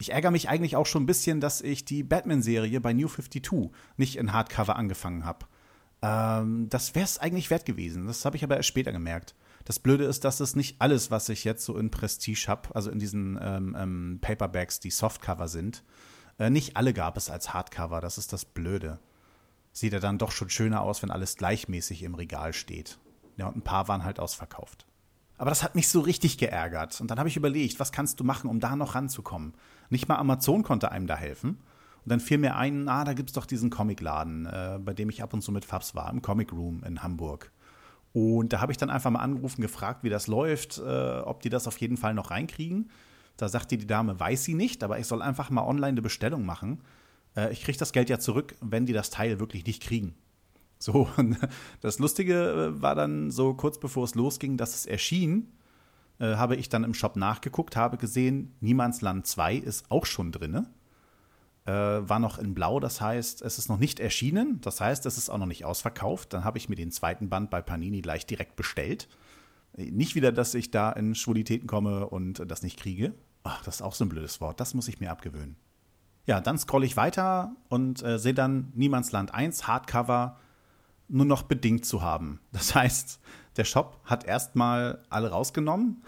Ich 0.00 0.12
ärgere 0.12 0.30
mich 0.30 0.48
eigentlich 0.48 0.76
auch 0.76 0.86
schon 0.86 1.02
ein 1.02 1.06
bisschen, 1.06 1.40
dass 1.40 1.60
ich 1.60 1.84
die 1.84 2.02
Batman-Serie 2.02 2.80
bei 2.80 2.92
New 2.92 3.08
52 3.08 3.70
nicht 3.96 4.16
in 4.16 4.32
Hardcover 4.32 4.76
angefangen 4.76 5.24
habe. 5.24 5.46
Ähm, 6.02 6.68
das 6.68 6.94
wäre 6.94 7.04
es 7.04 7.18
eigentlich 7.18 7.50
wert 7.50 7.66
gewesen. 7.66 8.06
Das 8.06 8.24
habe 8.24 8.36
ich 8.36 8.44
aber 8.44 8.56
erst 8.56 8.68
später 8.68 8.92
gemerkt. 8.92 9.34
Das 9.64 9.78
Blöde 9.78 10.04
ist, 10.04 10.24
dass 10.24 10.40
es 10.40 10.56
nicht 10.56 10.80
alles, 10.80 11.10
was 11.10 11.28
ich 11.28 11.44
jetzt 11.44 11.64
so 11.64 11.76
in 11.76 11.90
Prestige 11.90 12.46
habe, 12.48 12.74
also 12.74 12.90
in 12.90 12.98
diesen 12.98 13.38
ähm, 13.42 13.76
ähm, 13.78 14.18
Paperbacks, 14.20 14.80
die 14.80 14.90
Softcover 14.90 15.48
sind, 15.48 15.82
äh, 16.38 16.48
nicht 16.48 16.76
alle 16.76 16.94
gab 16.94 17.16
es 17.16 17.28
als 17.28 17.52
Hardcover. 17.52 18.00
Das 18.00 18.18
ist 18.18 18.32
das 18.32 18.44
Blöde. 18.44 19.00
Sieht 19.78 19.92
ja 19.92 20.00
dann 20.00 20.18
doch 20.18 20.32
schon 20.32 20.50
schöner 20.50 20.80
aus, 20.80 21.04
wenn 21.04 21.12
alles 21.12 21.36
gleichmäßig 21.36 22.02
im 22.02 22.16
Regal 22.16 22.52
steht. 22.52 22.98
Ja, 23.36 23.46
und 23.46 23.58
ein 23.58 23.62
paar 23.62 23.86
waren 23.86 24.02
halt 24.02 24.18
ausverkauft. 24.18 24.88
Aber 25.36 25.50
das 25.50 25.62
hat 25.62 25.76
mich 25.76 25.86
so 25.86 26.00
richtig 26.00 26.36
geärgert. 26.36 27.00
Und 27.00 27.12
dann 27.12 27.20
habe 27.20 27.28
ich 27.28 27.36
überlegt, 27.36 27.78
was 27.78 27.92
kannst 27.92 28.18
du 28.18 28.24
machen, 28.24 28.50
um 28.50 28.58
da 28.58 28.74
noch 28.74 28.96
ranzukommen? 28.96 29.54
Nicht 29.88 30.08
mal 30.08 30.16
Amazon 30.16 30.64
konnte 30.64 30.90
einem 30.90 31.06
da 31.06 31.14
helfen. 31.14 31.60
Und 32.02 32.10
dann 32.10 32.18
fiel 32.18 32.38
mir 32.38 32.56
ein, 32.56 32.88
ah, 32.88 33.04
da 33.04 33.12
gibt 33.12 33.30
es 33.30 33.34
doch 33.34 33.46
diesen 33.46 33.70
Comicladen, 33.70 34.46
äh, 34.46 34.80
bei 34.82 34.94
dem 34.94 35.10
ich 35.10 35.22
ab 35.22 35.32
und 35.32 35.42
zu 35.42 35.52
mit 35.52 35.64
Fabs 35.64 35.94
war, 35.94 36.10
im 36.10 36.22
Comic 36.22 36.52
Room 36.52 36.82
in 36.82 37.04
Hamburg. 37.04 37.52
Und 38.12 38.52
da 38.52 38.60
habe 38.60 38.72
ich 38.72 38.78
dann 38.78 38.90
einfach 38.90 39.12
mal 39.12 39.20
angerufen, 39.20 39.62
gefragt, 39.62 40.02
wie 40.02 40.10
das 40.10 40.26
läuft, 40.26 40.78
äh, 40.78 41.20
ob 41.20 41.40
die 41.40 41.50
das 41.50 41.68
auf 41.68 41.78
jeden 41.78 41.98
Fall 41.98 42.14
noch 42.14 42.32
reinkriegen. 42.32 42.90
Da 43.36 43.48
sagte 43.48 43.78
die 43.78 43.86
Dame, 43.86 44.18
weiß 44.18 44.42
sie 44.42 44.54
nicht, 44.54 44.82
aber 44.82 44.98
ich 44.98 45.06
soll 45.06 45.22
einfach 45.22 45.50
mal 45.50 45.62
online 45.62 45.92
eine 45.92 46.02
Bestellung 46.02 46.44
machen. 46.44 46.80
Äh, 47.38 47.52
ich 47.52 47.62
kriege 47.62 47.78
das 47.78 47.92
Geld 47.92 48.10
ja 48.10 48.18
zurück, 48.18 48.56
wenn 48.60 48.86
die 48.86 48.92
das 48.92 49.10
Teil 49.10 49.38
wirklich 49.38 49.64
nicht 49.66 49.82
kriegen. 49.82 50.14
So, 50.78 51.08
und 51.16 51.38
das 51.80 51.98
Lustige 51.98 52.72
äh, 52.74 52.82
war 52.82 52.94
dann 52.94 53.30
so 53.30 53.54
kurz 53.54 53.78
bevor 53.78 54.04
es 54.04 54.14
losging, 54.14 54.56
dass 54.56 54.74
es 54.74 54.86
erschien, 54.86 55.52
äh, 56.18 56.36
habe 56.36 56.56
ich 56.56 56.68
dann 56.68 56.84
im 56.84 56.94
Shop 56.94 57.16
nachgeguckt, 57.16 57.76
habe 57.76 57.96
gesehen, 57.96 58.54
Niemandsland 58.60 59.26
2 59.26 59.56
ist 59.56 59.90
auch 59.90 60.06
schon 60.06 60.32
drinne 60.32 60.68
äh, 61.68 62.08
war 62.08 62.18
noch 62.18 62.38
in 62.38 62.54
Blau, 62.54 62.80
das 62.80 63.02
heißt, 63.02 63.42
es 63.42 63.58
ist 63.58 63.68
noch 63.68 63.78
nicht 63.78 64.00
erschienen, 64.00 64.58
das 64.62 64.80
heißt, 64.80 65.04
es 65.04 65.18
ist 65.18 65.28
auch 65.28 65.36
noch 65.36 65.46
nicht 65.46 65.66
ausverkauft. 65.66 66.32
Dann 66.32 66.42
habe 66.42 66.56
ich 66.56 66.70
mir 66.70 66.76
den 66.76 66.90
zweiten 66.90 67.28
Band 67.28 67.50
bei 67.50 67.60
Panini 67.60 68.00
gleich 68.00 68.24
direkt 68.24 68.56
bestellt. 68.56 69.06
Nicht 69.76 70.14
wieder, 70.14 70.32
dass 70.32 70.54
ich 70.54 70.70
da 70.70 70.90
in 70.90 71.14
Schwulitäten 71.14 71.66
komme 71.66 72.08
und 72.08 72.42
das 72.50 72.62
nicht 72.62 72.80
kriege. 72.80 73.12
Ach, 73.42 73.62
das 73.64 73.76
ist 73.76 73.82
auch 73.82 73.94
so 73.94 74.06
ein 74.06 74.08
blödes 74.08 74.40
Wort, 74.40 74.60
das 74.60 74.72
muss 74.72 74.88
ich 74.88 74.98
mir 74.98 75.10
abgewöhnen. 75.10 75.56
Ja, 76.28 76.40
dann 76.40 76.58
scrolle 76.58 76.86
ich 76.86 76.96
weiter 76.96 77.56
und 77.68 78.02
äh, 78.02 78.18
sehe 78.18 78.34
dann 78.34 78.70
Niemandsland 78.74 79.34
1 79.34 79.66
Hardcover 79.66 80.36
nur 81.08 81.24
noch 81.24 81.42
bedingt 81.42 81.86
zu 81.86 82.02
haben. 82.02 82.40
Das 82.52 82.74
heißt, 82.74 83.18
der 83.56 83.64
Shop 83.64 83.98
hat 84.04 84.24
erstmal 84.24 85.02
alle 85.10 85.30
rausgenommen 85.30 86.02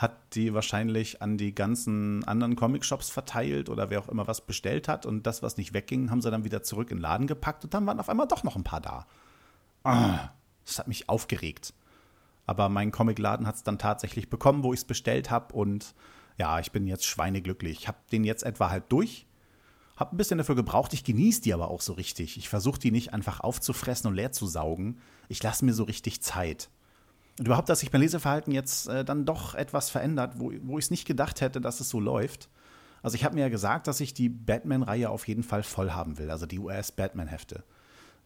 hat 0.00 0.34
die 0.34 0.54
wahrscheinlich 0.54 1.20
an 1.20 1.36
die 1.36 1.54
ganzen 1.54 2.24
anderen 2.24 2.56
Comic-Shops 2.56 3.10
verteilt 3.10 3.68
oder 3.68 3.90
wer 3.90 4.00
auch 4.00 4.08
immer 4.08 4.26
was 4.26 4.40
bestellt 4.40 4.88
hat. 4.88 5.04
Und 5.04 5.26
das, 5.26 5.42
was 5.42 5.58
nicht 5.58 5.74
wegging, 5.74 6.10
haben 6.10 6.22
sie 6.22 6.30
dann 6.30 6.42
wieder 6.42 6.62
zurück 6.62 6.90
in 6.90 6.96
den 6.96 7.02
Laden 7.02 7.26
gepackt 7.26 7.64
und 7.64 7.74
dann 7.74 7.86
waren 7.86 8.00
auf 8.00 8.08
einmal 8.08 8.26
doch 8.26 8.42
noch 8.42 8.56
ein 8.56 8.64
paar 8.64 8.80
da. 8.80 9.06
Ah, 9.84 10.30
das 10.64 10.78
hat 10.78 10.88
mich 10.88 11.10
aufgeregt. 11.10 11.74
Aber 12.46 12.70
mein 12.70 12.92
Comicladen 12.92 13.46
hat 13.46 13.56
es 13.56 13.62
dann 13.62 13.78
tatsächlich 13.78 14.30
bekommen, 14.30 14.62
wo 14.64 14.72
ich 14.72 14.80
es 14.80 14.84
bestellt 14.86 15.30
habe. 15.30 15.54
Und 15.54 15.94
ja, 16.38 16.58
ich 16.60 16.72
bin 16.72 16.86
jetzt 16.86 17.04
schweineglücklich. 17.04 17.80
Ich 17.80 17.88
habe 17.88 17.98
den 18.10 18.24
jetzt 18.24 18.42
etwa 18.42 18.70
halb 18.70 18.88
durch. 18.88 19.26
Hab 20.00 20.14
ein 20.14 20.16
bisschen 20.16 20.38
dafür 20.38 20.54
gebraucht. 20.54 20.94
Ich 20.94 21.04
genieße 21.04 21.42
die 21.42 21.52
aber 21.52 21.70
auch 21.70 21.82
so 21.82 21.92
richtig. 21.92 22.38
Ich 22.38 22.48
versuche 22.48 22.80
die 22.80 22.90
nicht 22.90 23.12
einfach 23.12 23.40
aufzufressen 23.40 24.08
und 24.08 24.14
leer 24.14 24.32
zu 24.32 24.46
saugen. 24.46 24.98
Ich 25.28 25.42
lasse 25.42 25.62
mir 25.62 25.74
so 25.74 25.84
richtig 25.84 26.22
Zeit. 26.22 26.70
Und 27.38 27.46
überhaupt, 27.46 27.68
dass 27.68 27.80
sich 27.80 27.92
mein 27.92 28.00
Leseverhalten 28.00 28.50
jetzt 28.50 28.88
äh, 28.88 29.04
dann 29.04 29.26
doch 29.26 29.54
etwas 29.54 29.90
verändert, 29.90 30.34
wo, 30.38 30.52
wo 30.62 30.78
ich 30.78 30.86
es 30.86 30.90
nicht 30.90 31.06
gedacht 31.06 31.42
hätte, 31.42 31.60
dass 31.60 31.80
es 31.80 31.90
so 31.90 32.00
läuft. 32.00 32.48
Also 33.02 33.14
ich 33.14 33.24
habe 33.24 33.34
mir 33.34 33.42
ja 33.42 33.48
gesagt, 33.50 33.88
dass 33.88 34.00
ich 34.00 34.14
die 34.14 34.30
Batman-Reihe 34.30 35.10
auf 35.10 35.28
jeden 35.28 35.42
Fall 35.42 35.62
voll 35.62 35.90
haben 35.90 36.16
will, 36.16 36.30
also 36.30 36.46
die 36.46 36.58
US-Batman-Hefte. 36.58 37.62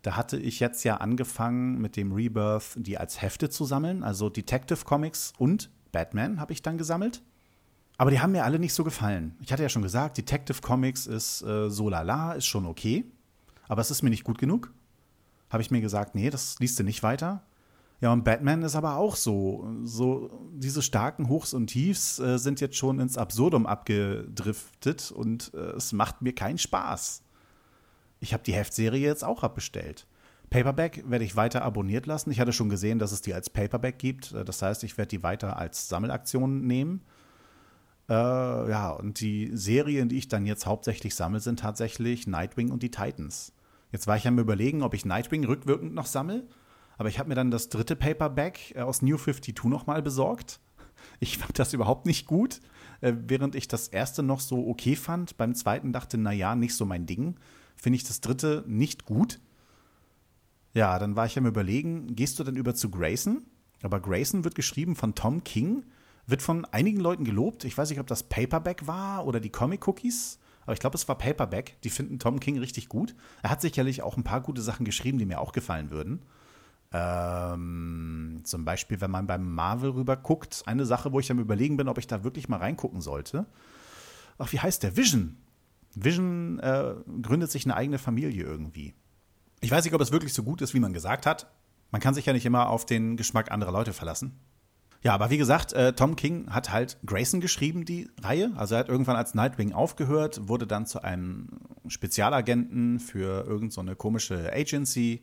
Da 0.03 0.17
hatte 0.17 0.37
ich 0.37 0.61
jetzt 0.61 0.85
ja 0.85 0.99
angefangen 0.99 1.81
mit 1.81 1.97
dem 1.97 2.13
Rebirth, 2.13 2.75
die 2.77 2.99
als 2.99 3.21
Hefte 3.21 3.51
zu 3.51 3.65
sammeln, 3.65 4.05
also 4.05 4.31
Detective 4.31 4.85
Comics 4.85 5.33
und 5.39 5.71
Batman 5.91 6.41
habe 6.41 6.53
ich 6.53 6.63
dann 6.63 6.79
gesammelt. 6.79 7.23
Aber 7.97 8.11
die 8.11 8.21
haben 8.21 8.33
mir 8.33 8.45
alle 8.45 8.59
nicht 8.59 8.75
so 8.75 8.85
gefallen. 8.85 9.37
Ich 9.41 9.53
hatte 9.53 9.63
ja 9.63 9.69
schon 9.69 9.83
gesagt, 9.83 10.17
Detective 10.17 10.61
Comics 10.61 11.07
ist 11.07 11.43
äh, 11.43 11.71
so 11.71 11.89
lala, 11.89 12.33
ist 12.33 12.47
schon 12.47 12.67
okay, 12.67 13.05
aber 13.69 13.81
es 13.81 13.91
ist 13.91 14.03
mir 14.03 14.11
nicht 14.11 14.25
gut 14.25 14.39
genug. 14.39 14.73
Habe 15.51 15.63
ich 15.63 15.71
mir 15.71 15.81
gesagt, 15.81 16.15
nee, 16.15 16.31
das 16.31 16.59
liest 16.59 16.79
du 16.79 16.83
nicht 16.83 17.03
weiter. 17.03 17.45
Ja, 18.01 18.13
und 18.13 18.25
Batman 18.25 18.63
ist 18.63 18.75
aber 18.75 18.97
auch 18.97 19.15
so. 19.15 19.67
So, 19.85 20.31
diese 20.53 20.83
starken 20.83 21.29
Hochs 21.29 21.55
und 21.55 21.69
Tiefs 21.69 22.19
äh, 22.19 22.39
sind 22.39 22.61
jetzt 22.61 22.77
schon 22.77 22.99
ins 22.99 23.17
Absurdum 23.17 23.67
abgedriftet 23.67 25.13
und 25.13 25.53
äh, 25.55 25.77
es 25.77 25.93
macht 25.93 26.21
mir 26.21 26.35
keinen 26.35 26.59
Spaß. 26.59 27.23
Ich 28.21 28.33
habe 28.33 28.43
die 28.43 28.53
Heftserie 28.53 29.01
jetzt 29.01 29.25
auch 29.25 29.43
abbestellt. 29.43 30.07
Paperback 30.51 31.09
werde 31.09 31.25
ich 31.25 31.37
weiter 31.37 31.63
abonniert 31.63 32.07
lassen. 32.07 32.31
Ich 32.31 32.41
hatte 32.41 32.53
schon 32.53 32.69
gesehen, 32.69 32.99
dass 32.99 33.13
es 33.13 33.23
die 33.23 33.35
als 33.35 33.49
Paperback 33.49 33.99
gibt. 33.99 34.33
Äh, 34.33 34.45
das 34.45 34.61
heißt, 34.61 34.83
ich 34.85 34.99
werde 34.99 35.11
die 35.11 35.23
weiter 35.23 35.57
als 35.57 35.89
Sammelaktion 35.89 36.67
nehmen. 36.67 37.03
Äh, 38.09 38.12
ja, 38.12 38.90
und 38.90 39.21
die 39.21 39.51
Serien, 39.55 40.09
die 40.09 40.19
ich 40.19 40.29
dann 40.29 40.47
jetzt 40.47 40.67
hauptsächlich 40.67 41.14
sammle, 41.14 41.40
sind 41.40 41.61
tatsächlich 41.61 42.27
Nightwing 42.27 42.71
und 42.71 42.83
die 42.83 42.90
Titans. 42.90 43.53
Jetzt 43.93 44.07
war 44.07 44.17
ich 44.17 44.27
am 44.27 44.38
überlegen, 44.38 44.83
ob 44.83 44.95
ich 44.95 45.05
Nightwing 45.05 45.45
rückwirkend 45.45 45.95
noch 45.95 46.07
sammle 46.07 46.45
aber 46.97 47.09
ich 47.09 47.19
habe 47.19 47.29
mir 47.29 47.35
dann 47.35 47.51
das 47.51 47.69
dritte 47.69 47.97
Paperback 47.97 48.75
äh, 48.75 48.81
aus 48.81 49.03
New 49.03 49.17
52 49.17 49.64
nochmal 49.64 50.03
besorgt. 50.03 50.61
Ich 51.21 51.38
fand 51.38 51.59
das 51.59 51.73
überhaupt 51.73 52.07
nicht 52.07 52.27
gut. 52.27 52.61
Äh, 53.01 53.14
während 53.27 53.55
ich 53.55 53.69
das 53.69 53.88
erste 53.88 54.23
noch 54.23 54.40
so 54.40 54.67
okay 54.69 54.97
fand, 54.97 55.37
beim 55.37 55.55
zweiten 55.55 55.93
dachte, 55.93 56.19
naja, 56.19 56.55
nicht 56.55 56.75
so 56.75 56.85
mein 56.85 57.07
Ding, 57.07 57.37
finde 57.77 57.97
ich 57.97 58.05
das 58.05 58.21
dritte 58.21 58.64
nicht 58.67 59.05
gut. 59.05 59.40
Ja, 60.73 60.99
dann 60.99 61.14
war 61.14 61.27
ich 61.27 61.38
am 61.38 61.47
Überlegen, 61.47 62.17
gehst 62.17 62.38
du 62.38 62.45
denn 62.45 62.57
über 62.57 62.75
zu 62.75 62.90
Grayson? 62.90 63.45
Aber 63.83 64.01
Grayson 64.01 64.45
wird 64.45 64.55
geschrieben 64.55 64.97
von 64.97 65.14
Tom 65.14 65.45
King, 65.45 65.85
wird 66.27 66.43
von 66.43 66.65
einigen 66.67 67.01
Leuten 67.01 67.25
gelobt. 67.25 67.65
Ich 67.65 67.77
weiß 67.77 67.91
nicht, 67.91 68.01
ob 68.01 68.07
das 68.07 68.23
Paperback 68.23 68.87
war 68.87 69.27
oder 69.27 69.41
die 69.41 69.51
Comic 69.51 69.87
Cookies. 69.87 70.39
Aber 70.63 70.73
ich 70.73 70.81
glaube, 70.81 70.97
es 70.97 71.07
war 71.09 71.19
Paperback. 71.19 71.81
Die 71.83 71.91
finden 71.91 72.19
Tom 72.19 72.41
King 72.41 72.59
richtig 72.59 72.89
gut. 72.89 73.15
Er 73.43 73.51
hat 73.51 73.61
sicherlich 73.61 74.03
auch 74.03 74.17
ein 74.17 74.25
paar 74.25 74.41
gute 74.41 74.63
Sachen 74.63 74.85
geschrieben, 74.85 75.19
die 75.19 75.27
mir 75.27 75.41
auch 75.41 75.53
gefallen 75.53 75.91
würden. 75.91 76.23
Ähm, 76.93 78.41
zum 78.45 78.65
Beispiel, 78.65 79.01
wenn 79.01 79.11
man 79.11 79.27
beim 79.27 79.53
Marvel 79.53 79.91
rüber 79.91 80.17
guckt, 80.17 80.63
eine 80.67 80.87
Sache, 80.87 81.13
wo 81.13 81.21
ich 81.21 81.31
am 81.31 81.41
Überlegen 81.41 81.77
bin, 81.77 81.89
ob 81.89 81.99
ich 81.99 82.07
da 82.07 82.25
wirklich 82.25 82.49
mal 82.49 82.59
reingucken 82.59 83.01
sollte. 83.01 83.47
Ach, 84.39 84.53
wie 84.53 84.61
heißt 84.61 84.83
der? 84.83 84.97
Vision. 84.97 85.37
Vision 85.95 86.59
äh, 86.61 86.95
gründet 87.23 87.51
sich 87.51 87.67
eine 87.67 87.77
eigene 87.77 87.99
Familie 87.99 88.45
irgendwie. 88.45 88.95
Ich 89.61 89.71
weiß 89.71 89.85
nicht, 89.85 89.95
ob 89.95 90.01
es 90.01 90.13
wirklich 90.13 90.33
so 90.33 90.43
gut 90.43 90.63
ist, 90.63 90.73
wie 90.73 90.81
man 90.81 90.93
gesagt 90.93 91.27
hat. 91.27 91.51
Man 91.91 92.01
kann 92.01 92.15
sich 92.15 92.27
ja 92.27 92.33
nicht 92.33 92.47
immer 92.47 92.69
auf 92.69 92.87
den 92.87 93.17
Geschmack 93.17 93.51
anderer 93.51 93.73
Leute 93.73 93.93
verlassen. 93.93 94.39
Ja, 95.05 95.14
aber 95.14 95.31
wie 95.31 95.38
gesagt, 95.38 95.73
äh, 95.75 95.93
Tom 95.93 96.17
King 96.17 96.51
hat 96.51 96.73
halt 96.73 96.97
Grayson 97.05 97.40
geschrieben, 97.40 97.85
die 97.85 98.09
Reihe. 98.23 98.53
Also 98.57 98.75
er 98.75 98.81
hat 98.81 98.88
irgendwann 98.88 99.17
als 99.17 99.35
Nightwing 99.35 99.73
aufgehört, 99.73 100.49
wurde 100.49 100.67
dann 100.67 100.87
zu 100.87 101.05
einem 101.05 101.49
Spezialagenten 101.87 102.99
für 102.99 103.47
irgendeine 103.47 103.90
so 103.90 103.97
komische 103.97 104.51
Agency 104.53 105.23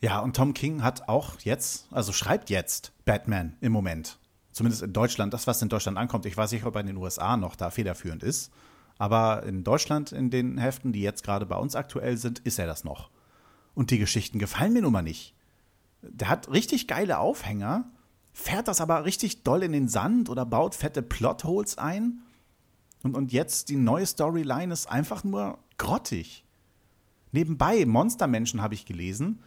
ja, 0.00 0.20
und 0.20 0.34
Tom 0.34 0.54
King 0.54 0.82
hat 0.82 1.08
auch 1.08 1.40
jetzt, 1.40 1.86
also 1.90 2.12
schreibt 2.12 2.48
jetzt 2.48 2.92
Batman 3.04 3.56
im 3.60 3.72
Moment. 3.72 4.18
Zumindest 4.50 4.82
in 4.82 4.92
Deutschland, 4.92 5.34
das, 5.34 5.46
was 5.46 5.60
in 5.62 5.68
Deutschland 5.68 5.98
ankommt. 5.98 6.26
Ich 6.26 6.36
weiß 6.36 6.52
nicht, 6.52 6.64
ob 6.64 6.74
er 6.74 6.80
in 6.80 6.86
den 6.86 6.96
USA 6.96 7.36
noch 7.36 7.54
da 7.54 7.70
federführend 7.70 8.22
ist. 8.22 8.50
Aber 8.98 9.44
in 9.44 9.62
Deutschland, 9.62 10.12
in 10.12 10.30
den 10.30 10.58
Heften, 10.58 10.92
die 10.92 11.02
jetzt 11.02 11.22
gerade 11.22 11.46
bei 11.46 11.56
uns 11.56 11.76
aktuell 11.76 12.16
sind, 12.16 12.40
ist 12.40 12.58
er 12.58 12.66
das 12.66 12.82
noch. 12.82 13.10
Und 13.74 13.90
die 13.90 13.98
Geschichten 13.98 14.38
gefallen 14.38 14.72
mir 14.72 14.82
nun 14.82 14.92
mal 14.92 15.02
nicht. 15.02 15.34
Der 16.02 16.28
hat 16.28 16.50
richtig 16.50 16.88
geile 16.88 17.18
Aufhänger, 17.18 17.84
fährt 18.40 18.68
das 18.68 18.80
aber 18.80 19.04
richtig 19.04 19.42
doll 19.42 19.62
in 19.62 19.72
den 19.72 19.88
Sand 19.88 20.28
oder 20.28 20.46
baut 20.46 20.74
fette 20.74 21.02
Plotholes 21.02 21.78
ein. 21.78 22.22
Und, 23.02 23.16
und 23.16 23.32
jetzt 23.32 23.68
die 23.68 23.76
neue 23.76 24.06
Storyline 24.06 24.72
ist 24.72 24.90
einfach 24.90 25.24
nur 25.24 25.58
grottig. 25.78 26.44
Nebenbei, 27.32 27.86
Monstermenschen 27.86 28.60
habe 28.60 28.74
ich 28.74 28.86
gelesen. 28.86 29.42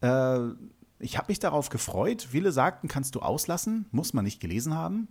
Äh, 0.00 0.40
ich 0.98 1.16
habe 1.16 1.28
mich 1.28 1.38
darauf 1.38 1.70
gefreut. 1.70 2.26
Viele 2.30 2.52
sagten, 2.52 2.88
kannst 2.88 3.14
du 3.14 3.20
auslassen, 3.20 3.86
muss 3.92 4.12
man 4.12 4.24
nicht 4.24 4.40
gelesen 4.40 4.74
haben. 4.74 5.08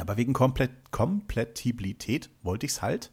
Aber 0.00 0.16
wegen 0.16 0.32
Komplett 0.32 0.90
Komplettibilität 0.90 2.30
wollte 2.42 2.66
ich 2.66 2.72
es 2.72 2.82
halt. 2.82 3.12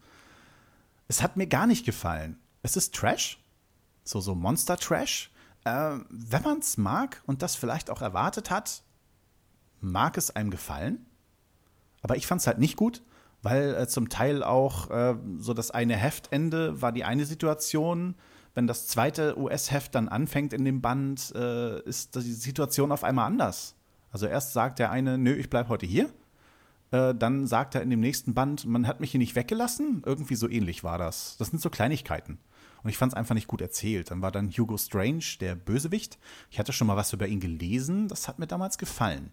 Es 1.08 1.22
hat 1.22 1.36
mir 1.36 1.46
gar 1.46 1.66
nicht 1.66 1.84
gefallen. 1.84 2.38
Es 2.62 2.76
ist 2.76 2.94
Trash, 2.94 3.38
so 4.04 4.20
so 4.20 4.34
Monster 4.34 4.76
Trash. 4.76 5.30
Äh, 5.64 5.98
wenn 6.08 6.42
man 6.42 6.58
es 6.58 6.76
mag 6.76 7.22
und 7.26 7.42
das 7.42 7.56
vielleicht 7.56 7.90
auch 7.90 8.02
erwartet 8.02 8.50
hat, 8.50 8.82
mag 9.80 10.16
es 10.16 10.34
einem 10.34 10.50
gefallen. 10.50 11.06
Aber 12.02 12.16
ich 12.16 12.26
fand 12.26 12.40
es 12.40 12.46
halt 12.46 12.58
nicht 12.58 12.76
gut, 12.76 13.02
weil 13.42 13.74
äh, 13.74 13.86
zum 13.88 14.08
Teil 14.08 14.42
auch 14.42 14.90
äh, 14.90 15.16
so 15.38 15.54
das 15.54 15.70
eine 15.70 15.96
Heftende 15.96 16.80
war 16.80 16.92
die 16.92 17.04
eine 17.04 17.26
Situation. 17.26 18.14
Wenn 18.54 18.66
das 18.66 18.86
zweite 18.88 19.38
US-Heft 19.38 19.94
dann 19.94 20.08
anfängt 20.08 20.52
in 20.52 20.64
dem 20.64 20.80
Band, 20.80 21.32
äh, 21.34 21.80
ist 21.82 22.16
die 22.16 22.32
Situation 22.32 22.90
auf 22.92 23.04
einmal 23.04 23.26
anders. 23.26 23.76
Also 24.12 24.26
erst 24.26 24.52
sagt 24.52 24.78
der 24.78 24.90
eine, 24.90 25.18
nö, 25.18 25.32
ich 25.32 25.50
bleib 25.50 25.68
heute 25.68 25.86
hier. 25.86 26.10
Äh, 26.90 27.14
dann 27.14 27.46
sagt 27.46 27.74
er 27.74 27.82
in 27.82 27.90
dem 27.90 28.00
nächsten 28.00 28.34
Band, 28.34 28.66
man 28.66 28.86
hat 28.86 29.00
mich 29.00 29.12
hier 29.12 29.20
nicht 29.20 29.36
weggelassen. 29.36 30.02
Irgendwie 30.04 30.34
so 30.34 30.48
ähnlich 30.48 30.82
war 30.82 30.98
das. 30.98 31.36
Das 31.38 31.48
sind 31.48 31.60
so 31.60 31.70
Kleinigkeiten. 31.70 32.38
Und 32.82 32.90
ich 32.90 32.96
fand 32.96 33.12
es 33.12 33.16
einfach 33.16 33.34
nicht 33.34 33.48
gut 33.48 33.60
erzählt. 33.60 34.10
Dann 34.10 34.22
war 34.22 34.32
dann 34.32 34.50
Hugo 34.50 34.76
Strange, 34.78 35.24
der 35.40 35.54
Bösewicht. 35.54 36.18
Ich 36.50 36.58
hatte 36.58 36.72
schon 36.72 36.86
mal 36.86 36.96
was 36.96 37.12
über 37.12 37.26
ihn 37.26 37.40
gelesen. 37.40 38.08
Das 38.08 38.28
hat 38.28 38.38
mir 38.38 38.46
damals 38.46 38.78
gefallen. 38.78 39.30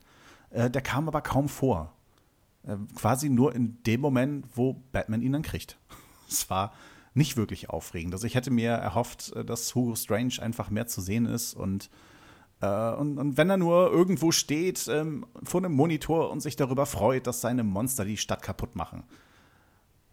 Äh, 0.50 0.70
der 0.70 0.82
kam 0.82 1.08
aber 1.08 1.22
kaum 1.22 1.50
vor. 1.50 1.94
Äh, 2.64 2.78
quasi 2.96 3.30
nur 3.30 3.56
in 3.56 3.82
dem 3.84 4.02
Moment, 4.02 4.46
wo 4.56 4.74
Batman 4.92 5.22
ihn 5.22 5.34
dann 5.34 5.44
kriegt. 5.44 5.78
Es 6.30 6.50
war 6.50 6.74
nicht 7.14 7.38
wirklich 7.38 7.70
aufregend. 7.70 8.14
Also 8.14 8.28
ich 8.28 8.36
hätte 8.36 8.52
mir 8.52 8.72
erhofft, 8.72 9.32
äh, 9.32 9.46
dass 9.46 9.74
Hugo 9.74 9.96
Strange 9.96 10.36
einfach 10.42 10.70
mehr 10.70 10.88
zu 10.88 11.00
sehen 11.00 11.26
ist 11.26 11.54
und 11.54 11.90
äh, 12.60 12.92
und, 12.96 13.18
und, 13.18 13.38
wenn 13.38 13.50
er 13.50 13.58
nur 13.58 13.92
irgendwo 13.92 14.32
steht 14.32 14.88
ähm, 14.88 15.26
vor 15.44 15.62
einem 15.62 15.74
Monitor 15.74 16.32
und 16.32 16.42
sich 16.42 16.56
darüber 16.56 16.86
freut, 16.86 17.28
dass 17.28 17.42
seine 17.42 17.64
Monster 17.64 18.04
die 18.04 18.18
Stadt 18.18 18.42
kaputt 18.42 18.76
machen. 18.76 19.04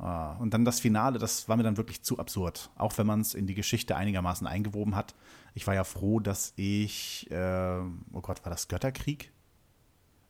Äh, 0.05 0.41
und 0.41 0.55
dann 0.55 0.65
das 0.65 0.81
Finale, 0.81 1.19
das 1.19 1.49
war 1.49 1.57
mir 1.57 1.63
dann 1.63 1.77
wirklich 1.77 2.03
zu 2.03 2.19
absurd. 2.19 2.71
Auch 2.77 2.97
wenn 2.99 3.07
man 3.07 3.21
es 3.21 3.35
in 3.35 3.47
die 3.47 3.55
Geschichte 3.55 3.97
einigermaßen 3.97 4.47
eingewoben 4.47 4.95
hat. 4.95 5.15
Ich 5.55 5.67
war 5.67 5.75
ja 5.75 5.85
froh, 5.85 6.21
dass 6.21 6.53
ich, 6.57 7.31
äh, 7.31 7.81
oh 8.13 8.21
Gott, 8.21 8.45
war 8.45 8.51
das 8.51 8.69
Götterkrieg? 8.69 9.33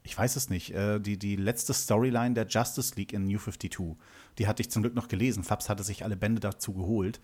Ich 0.04 0.16
weiß 0.16 0.36
es 0.36 0.50
nicht. 0.50 0.72
Äh, 0.74 1.00
die, 1.00 1.18
die 1.18 1.36
letzte 1.36 1.74
Storyline 1.74 2.34
der 2.34 2.46
Justice 2.46 2.94
League 2.94 3.12
in 3.12 3.24
New 3.24 3.38
52, 3.38 3.96
die 4.38 4.46
hatte 4.46 4.62
ich 4.62 4.70
zum 4.70 4.82
Glück 4.82 4.94
noch 4.94 5.08
gelesen. 5.08 5.42
Fabs 5.42 5.68
hatte 5.68 5.82
sich 5.82 6.04
alle 6.04 6.16
Bände 6.16 6.40
dazu 6.40 6.74
geholt. 6.74 7.20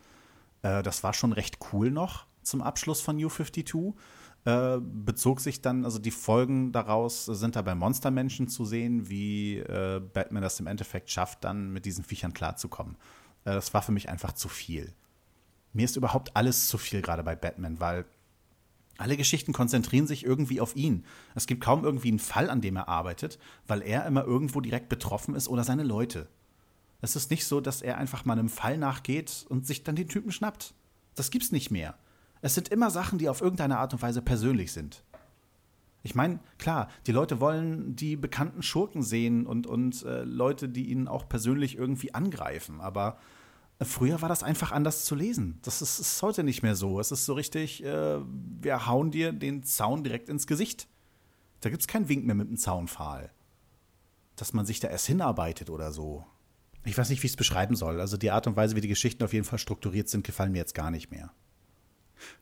Äh, 0.62 0.82
das 0.82 1.02
war 1.02 1.14
schon 1.14 1.32
recht 1.32 1.58
cool 1.72 1.90
noch 1.90 2.26
zum 2.42 2.62
Abschluss 2.62 3.00
von 3.00 3.16
New 3.16 3.28
52 3.28 3.94
äh, 4.44 4.78
bezog 4.80 5.40
sich 5.40 5.60
dann, 5.60 5.84
also 5.84 5.98
die 5.98 6.10
Folgen 6.10 6.72
daraus 6.72 7.26
sind 7.26 7.56
da 7.56 7.62
bei 7.62 7.74
Monstermenschen 7.74 8.48
zu 8.48 8.64
sehen, 8.64 9.08
wie 9.08 9.58
äh, 9.58 10.00
Batman 10.00 10.42
das 10.42 10.60
im 10.60 10.66
Endeffekt 10.66 11.10
schafft, 11.10 11.44
dann 11.44 11.70
mit 11.70 11.84
diesen 11.84 12.04
Viechern 12.04 12.32
klarzukommen. 12.32 12.96
Äh, 13.44 13.52
das 13.52 13.74
war 13.74 13.82
für 13.82 13.92
mich 13.92 14.08
einfach 14.08 14.32
zu 14.32 14.48
viel. 14.48 14.94
Mir 15.72 15.84
ist 15.84 15.96
überhaupt 15.96 16.36
alles 16.36 16.68
zu 16.68 16.78
viel 16.78 17.02
gerade 17.02 17.22
bei 17.22 17.36
Batman, 17.36 17.80
weil 17.80 18.06
alle 18.96 19.16
Geschichten 19.16 19.52
konzentrieren 19.52 20.06
sich 20.06 20.24
irgendwie 20.24 20.60
auf 20.60 20.76
ihn. 20.76 21.04
Es 21.34 21.46
gibt 21.46 21.62
kaum 21.62 21.84
irgendwie 21.84 22.08
einen 22.08 22.18
Fall, 22.18 22.50
an 22.50 22.60
dem 22.60 22.76
er 22.76 22.88
arbeitet, 22.88 23.38
weil 23.66 23.82
er 23.82 24.04
immer 24.06 24.24
irgendwo 24.24 24.60
direkt 24.60 24.88
betroffen 24.88 25.34
ist 25.34 25.48
oder 25.48 25.64
seine 25.64 25.84
Leute. 25.84 26.28
Es 27.00 27.16
ist 27.16 27.30
nicht 27.30 27.46
so, 27.46 27.60
dass 27.60 27.80
er 27.80 27.96
einfach 27.96 28.24
mal 28.24 28.38
einem 28.38 28.50
Fall 28.50 28.76
nachgeht 28.76 29.46
und 29.48 29.66
sich 29.66 29.84
dann 29.84 29.96
den 29.96 30.08
Typen 30.08 30.32
schnappt. 30.32 30.74
Das 31.14 31.30
gibt's 31.30 31.50
nicht 31.50 31.70
mehr. 31.70 31.96
Es 32.42 32.54
sind 32.54 32.68
immer 32.68 32.90
Sachen, 32.90 33.18
die 33.18 33.28
auf 33.28 33.40
irgendeine 33.40 33.78
Art 33.78 33.92
und 33.92 34.02
Weise 34.02 34.22
persönlich 34.22 34.72
sind. 34.72 35.04
Ich 36.02 36.14
meine, 36.14 36.40
klar, 36.58 36.88
die 37.06 37.12
Leute 37.12 37.40
wollen 37.40 37.94
die 37.94 38.16
bekannten 38.16 38.62
Schurken 38.62 39.02
sehen 39.02 39.46
und, 39.46 39.66
und 39.66 40.02
äh, 40.04 40.22
Leute, 40.22 40.68
die 40.68 40.88
ihnen 40.90 41.08
auch 41.08 41.28
persönlich 41.28 41.76
irgendwie 41.76 42.14
angreifen. 42.14 42.80
Aber 42.80 43.18
äh, 43.78 43.84
früher 43.84 44.22
war 44.22 44.28
das 44.30 44.42
einfach 44.42 44.72
anders 44.72 45.04
zu 45.04 45.14
lesen. 45.14 45.58
Das 45.62 45.82
ist, 45.82 45.98
ist 45.98 46.22
heute 46.22 46.42
nicht 46.42 46.62
mehr 46.62 46.74
so. 46.74 47.00
Es 47.00 47.12
ist 47.12 47.26
so 47.26 47.34
richtig, 47.34 47.84
äh, 47.84 48.18
wir 48.60 48.86
hauen 48.86 49.10
dir 49.10 49.32
den 49.32 49.62
Zaun 49.62 50.02
direkt 50.02 50.30
ins 50.30 50.46
Gesicht. 50.46 50.88
Da 51.60 51.68
gibt 51.68 51.82
es 51.82 51.88
keinen 51.88 52.08
Wink 52.08 52.24
mehr 52.24 52.34
mit 52.34 52.48
dem 52.48 52.56
Zaunpfahl. 52.56 53.30
Dass 54.36 54.54
man 54.54 54.64
sich 54.64 54.80
da 54.80 54.88
erst 54.88 55.06
hinarbeitet 55.06 55.68
oder 55.68 55.92
so. 55.92 56.24
Ich 56.86 56.96
weiß 56.96 57.10
nicht, 57.10 57.22
wie 57.22 57.26
ich 57.26 57.32
es 57.32 57.36
beschreiben 57.36 57.76
soll. 57.76 58.00
Also 58.00 58.16
die 58.16 58.30
Art 58.30 58.46
und 58.46 58.56
Weise, 58.56 58.74
wie 58.74 58.80
die 58.80 58.88
Geschichten 58.88 59.22
auf 59.22 59.34
jeden 59.34 59.44
Fall 59.44 59.58
strukturiert 59.58 60.08
sind, 60.08 60.24
gefallen 60.24 60.52
mir 60.52 60.58
jetzt 60.58 60.74
gar 60.74 60.90
nicht 60.90 61.10
mehr. 61.10 61.30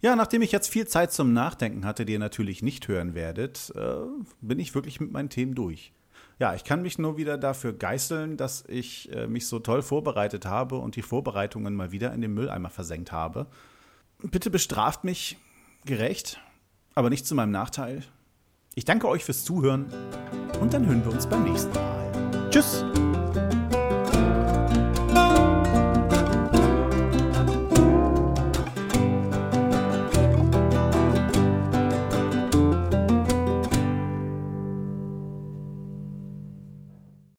Ja, 0.01 0.17
nachdem 0.17 0.43
ich 0.43 0.53
jetzt 0.53 0.69
viel 0.69 0.87
Zeit 0.87 1.13
zum 1.13 1.33
Nachdenken 1.33 1.85
hatte, 1.85 2.05
die 2.05 2.15
ihr 2.15 2.19
natürlich 2.19 2.63
nicht 2.63 2.89
hören 2.89 3.15
werdet, 3.15 3.73
äh, 3.75 3.97
bin 4.41 4.59
ich 4.59 4.75
wirklich 4.75 5.01
mit 5.01 5.13
meinen 5.13 5.29
Themen 5.29 5.55
durch. 5.55 5.93
Ja, 6.39 6.55
ich 6.55 6.65
kann 6.65 6.83
mich 6.83 6.99
nur 6.99 7.17
wieder 7.17 7.37
dafür 7.37 7.73
geißeln, 7.73 8.37
dass 8.37 8.65
ich 8.69 9.13
äh, 9.13 9.27
mich 9.27 9.49
so 9.49 9.59
toll 9.59 9.83
vorbereitet 9.83 10.47
habe 10.47 10.77
und 10.77 10.95
die 10.95 11.03
Vorbereitungen 11.03 11.75
mal 11.75 11.91
wieder 11.91 12.13
in 12.13 12.21
den 12.21 12.33
Mülleimer 12.33 12.71
versenkt 12.71 13.11
habe. 13.11 13.47
Bitte 14.23 14.51
bestraft 14.51 15.05
mich 15.05 15.37
gerecht, 15.85 16.41
aber 16.95 17.11
nicht 17.11 17.27
zu 17.27 17.35
meinem 17.35 17.51
Nachteil. 17.51 18.05
Ich 18.75 18.85
danke 18.85 19.09
euch 19.09 19.25
fürs 19.25 19.45
Zuhören 19.45 19.93
und 20.61 20.73
dann 20.73 20.87
hören 20.87 21.05
wir 21.05 21.13
uns 21.13 21.27
beim 21.27 21.45
nächsten 21.45 21.73
Mal. 21.73 22.51
Tschüss! 22.51 22.85